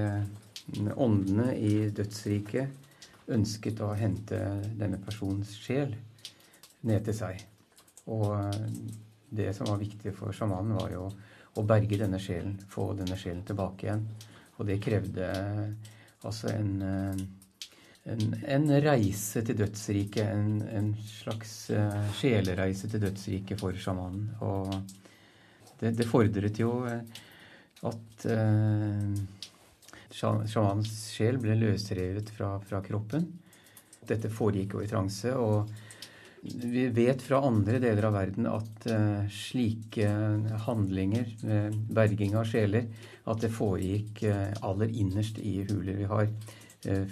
åndene 0.96 1.52
i 1.60 1.90
dødsriket 1.94 3.30
ønsket 3.34 3.80
å 3.84 3.92
hente 3.96 4.38
denne 4.76 4.98
personens 5.00 5.54
sjel 5.60 5.94
ned 6.84 7.04
til 7.06 7.16
seg. 7.16 7.44
Og 8.12 8.34
det 9.34 9.52
som 9.56 9.70
var 9.70 9.80
viktig 9.80 10.12
for 10.16 10.34
sjamanen, 10.34 10.76
var 10.78 10.92
jo 10.92 11.08
å 11.54 11.64
berge 11.66 11.98
denne 12.00 12.20
sjelen, 12.22 12.56
få 12.70 12.92
denne 12.98 13.16
sjelen 13.18 13.44
tilbake 13.46 13.86
igjen. 13.86 14.04
Og 14.58 14.68
det 14.68 14.80
krevde 14.82 15.28
altså 16.24 16.50
en, 16.54 16.74
en, 18.04 18.24
en 18.56 18.66
reise 18.84 19.42
til 19.46 19.58
dødsriket, 19.58 20.26
en, 20.26 20.58
en, 20.70 20.90
slags 21.08 21.54
eh, 21.74 22.10
sjelereise 22.18 22.90
til 22.90 23.02
dødsriket 23.02 23.60
for 23.60 23.76
sjamanen. 23.78 24.28
Og 24.44 24.74
det, 25.80 25.94
det 25.98 26.08
fordret 26.08 26.60
jo 26.60 26.76
at 27.84 28.26
uh, 28.30 29.16
sjamanens 30.14 30.92
sjel 31.12 31.40
ble 31.42 31.56
løsrevet 31.58 32.30
fra, 32.32 32.54
fra, 32.64 32.80
kroppen. 32.84 33.26
Dette 34.04 34.30
foregikk 34.32 34.78
jo 34.78 34.84
i 34.84 34.88
transe. 34.88 35.34
og 35.34 35.68
vi 36.52 36.88
vet 36.92 37.22
fra 37.22 37.40
andre 37.46 37.78
deler 37.80 38.04
av 38.08 38.16
verden 38.18 38.46
at 38.50 38.86
uh, 38.90 39.24
slike 39.32 40.08
handlinger, 40.66 41.30
uh, 41.48 41.70
berging 41.96 42.36
av 42.36 42.48
sjeler, 42.50 42.90
at 43.30 43.40
det 43.40 43.52
foregikk 43.54 44.24
uh, 44.28 44.50
aller 44.66 44.92
innerst 44.92 45.40
i 45.40 45.62
huler. 45.64 45.96
Vi 46.02 46.10
har 46.10 46.28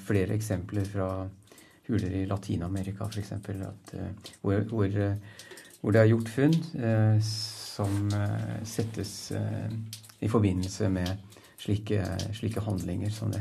flere 0.04 0.34
eksempler 0.36 0.84
fra 0.84 1.06
huler 1.86 2.12
i 2.12 2.26
Latin-Amerika 2.28 3.06
f.eks. 3.08 3.30
Hvor, 4.42 4.66
hvor, 4.68 4.98
hvor, 5.80 5.94
det 5.94 6.02
er 6.02 6.10
gjort 6.10 6.28
funn 6.28 6.58
som 7.24 8.12
settes 8.68 9.14
i 9.32 10.28
forbindelse 10.28 10.90
med 10.92 11.40
slike, 11.56 12.04
slike 12.36 12.66
handlinger 12.68 13.16
som 13.16 13.32
det. 13.32 13.40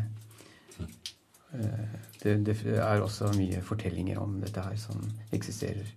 Eh, 2.26 2.38
det. 2.38 2.58
det. 2.64 2.78
er 2.78 3.02
også 3.02 3.32
mye 3.38 3.62
fortellinger 3.66 4.22
om 4.22 4.40
dette 4.42 4.62
her 4.62 4.78
som 4.80 5.02
eksisterer 5.34 5.88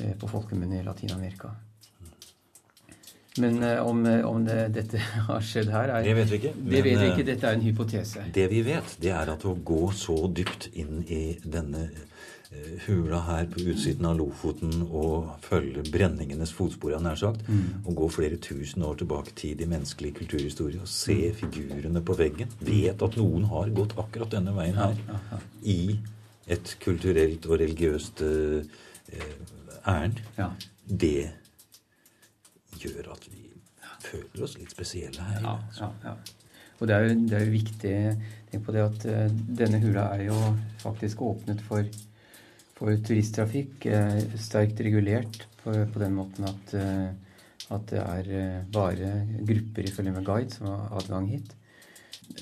eh, 0.00 0.14
på 0.18 0.30
folkemunne 0.30 0.80
i 0.80 0.86
Latin-Amerika. 0.86 1.52
Men 3.40 3.62
eh, 3.64 3.80
om, 3.80 4.04
om 4.28 4.44
det, 4.44 4.60
dette 4.76 5.00
har 5.28 5.40
skjedd 5.40 5.72
her 5.72 5.88
er, 5.88 6.06
Det 6.06 6.16
vet 6.16 6.30
vi 6.30 6.40
ikke. 6.42 6.54
Det 6.56 6.84
vet 6.84 7.00
vi 7.00 7.10
ikke, 7.10 7.28
Dette 7.32 7.50
er 7.50 7.58
en 7.58 7.66
hypotese. 7.66 8.24
Det 8.34 8.48
vi 8.52 8.62
vet, 8.66 8.96
det 9.02 9.12
er 9.16 9.34
at 9.34 9.44
å 9.48 9.56
gå 9.56 9.84
så 9.96 10.18
dypt 10.28 10.70
inn 10.72 11.04
i 11.08 11.24
denne 11.42 11.88
Eh, 11.88 12.11
hula 12.86 13.20
her 13.26 13.46
på 13.52 13.62
utsiden 13.72 14.06
av 14.08 14.16
Lofoten 14.18 14.84
og 14.84 15.32
følge 15.44 15.84
brenningenes 15.92 16.52
fotspor, 16.56 16.94
nær 17.02 17.18
sagt, 17.18 17.46
mm. 17.48 17.84
og 17.86 17.96
gå 18.00 18.08
flere 18.16 18.38
tusen 18.42 18.84
år 18.86 19.00
tilbake 19.02 19.34
tid 19.38 19.62
i 19.62 19.68
menneskelig 19.70 20.14
kulturhistorie 20.20 20.80
og 20.82 20.90
se 20.90 21.18
mm. 21.30 21.38
figurene 21.40 22.02
på 22.04 22.16
veggen. 22.18 22.52
Vet 22.64 23.02
at 23.04 23.18
noen 23.20 23.46
har 23.52 23.72
gått 23.76 23.96
akkurat 24.00 24.34
denne 24.34 24.54
veien 24.56 24.78
her 24.80 24.98
i 25.62 25.96
et 26.50 26.76
kulturelt 26.82 27.46
og 27.48 27.60
religiøst 27.62 28.24
eh, 28.26 28.82
ærend. 29.88 30.22
Ja. 30.38 30.50
Det 30.86 31.30
gjør 32.82 33.12
at 33.14 33.26
vi 33.30 33.46
føler 34.02 34.44
oss 34.44 34.58
litt 34.58 34.72
spesielle 34.74 35.28
her. 35.30 35.44
Ja, 35.44 35.90
ja. 36.04 36.16
Og 36.80 36.88
det 36.90 36.94
er, 36.96 37.04
jo, 37.06 37.18
det 37.30 37.36
er 37.38 37.44
jo 37.46 37.52
viktig 37.52 37.96
tenk 38.50 38.64
på 38.66 38.72
det 38.74 38.82
at 38.82 39.04
uh, 39.06 39.36
denne 39.60 39.78
hula 39.84 40.08
er 40.16 40.24
jo 40.26 40.38
faktisk 40.82 41.22
åpnet 41.22 41.62
for 41.62 41.86
for 42.82 42.98
turisttrafikk 43.06 43.84
er 43.94 44.24
sterkt 44.42 44.80
regulert 44.82 45.44
på, 45.60 45.70
på 45.70 46.00
den 46.02 46.16
måten 46.16 46.48
at, 46.48 46.72
eh, 46.74 47.10
at, 47.70 47.84
det 47.92 48.00
er 48.02 48.30
eh, 48.34 48.64
bare 48.74 49.12
grupper 49.38 49.86
ifølge 49.86 50.14
med 50.16 50.26
guide 50.26 50.56
som 50.56 50.66
har 50.66 50.96
adgang 50.98 51.28
hit. 51.30 51.52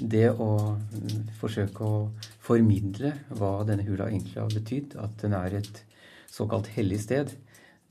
Det 0.00 0.30
å 0.32 0.78
mm, 0.78 1.34
forsøke 1.36 1.84
å 1.84 2.00
formidle 2.40 3.12
hva 3.36 3.58
denne 3.68 3.84
hula 3.84 4.08
egentlig 4.08 4.40
har 4.40 4.54
betydd, 4.54 4.96
at 5.02 5.20
den 5.20 5.36
er 5.36 5.58
et 5.60 5.82
såkalt 6.32 6.70
hellig 6.72 7.02
sted, 7.04 7.34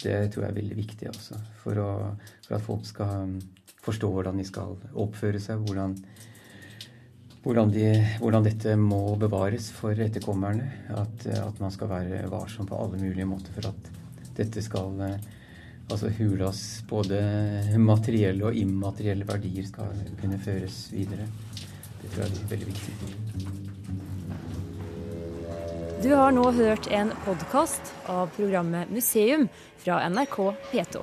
det 0.02 0.18
tror 0.32 0.48
jeg 0.48 0.50
er 0.50 0.60
veldig 0.62 0.80
viktig 0.80 1.12
også. 1.12 1.38
For, 1.62 1.78
å, 1.78 1.92
for 2.48 2.58
at 2.58 2.66
folk 2.66 2.90
skal 2.90 3.28
mm, 3.30 3.38
forstå 3.86 4.10
hvordan 4.16 4.42
de 4.42 4.48
skal 4.50 4.74
oppføre 4.98 5.44
seg, 5.44 5.62
hvordan 5.68 6.00
hvordan, 7.44 7.72
de, 7.72 7.88
hvordan, 8.20 8.46
dette 8.46 8.76
må 8.80 9.16
bevares 9.20 9.70
for 9.76 9.96
etterkommerne. 9.96 10.68
At, 10.92 11.28
at, 11.40 11.60
man 11.62 11.72
skal 11.72 11.92
være 11.92 12.24
varsom 12.32 12.68
på 12.70 12.80
alle 12.80 13.00
mulige 13.02 13.28
måter 13.30 13.56
for 13.56 13.72
at 13.72 13.92
dette 14.40 14.64
skal 14.64 15.20
Altså 15.90 16.12
Hulas 16.20 16.84
både 16.86 17.18
materielle 17.82 18.46
og 18.46 18.54
immaterielle 18.54 19.26
verdier 19.26 19.66
skal 19.66 19.90
kunne 20.20 20.38
føres 20.38 20.92
videre. 20.94 21.26
Det 22.02 22.12
tror 22.12 22.28
jeg 22.28 22.30
er 22.30 22.52
veldig 22.52 22.68
viktig. 22.68 22.94
Du 26.04 26.14
har 26.14 26.30
nå 26.32 26.44
hørt 26.56 26.86
en 26.94 27.10
podkast 27.26 27.90
av 28.06 28.30
programmet 28.38 28.92
Museum 28.94 29.48
fra 29.82 29.98
NRK 30.14 30.38
P2. 30.70 31.02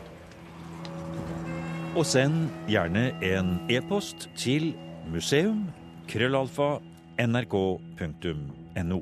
Og 1.96 2.07
send 2.07 2.46
gjerne 2.70 3.11
en 3.27 3.59
e-post 3.72 4.29
til 4.38 4.70
museum 5.11 5.66
krøllalfa 6.09 6.81
nrk.no. 7.19 8.99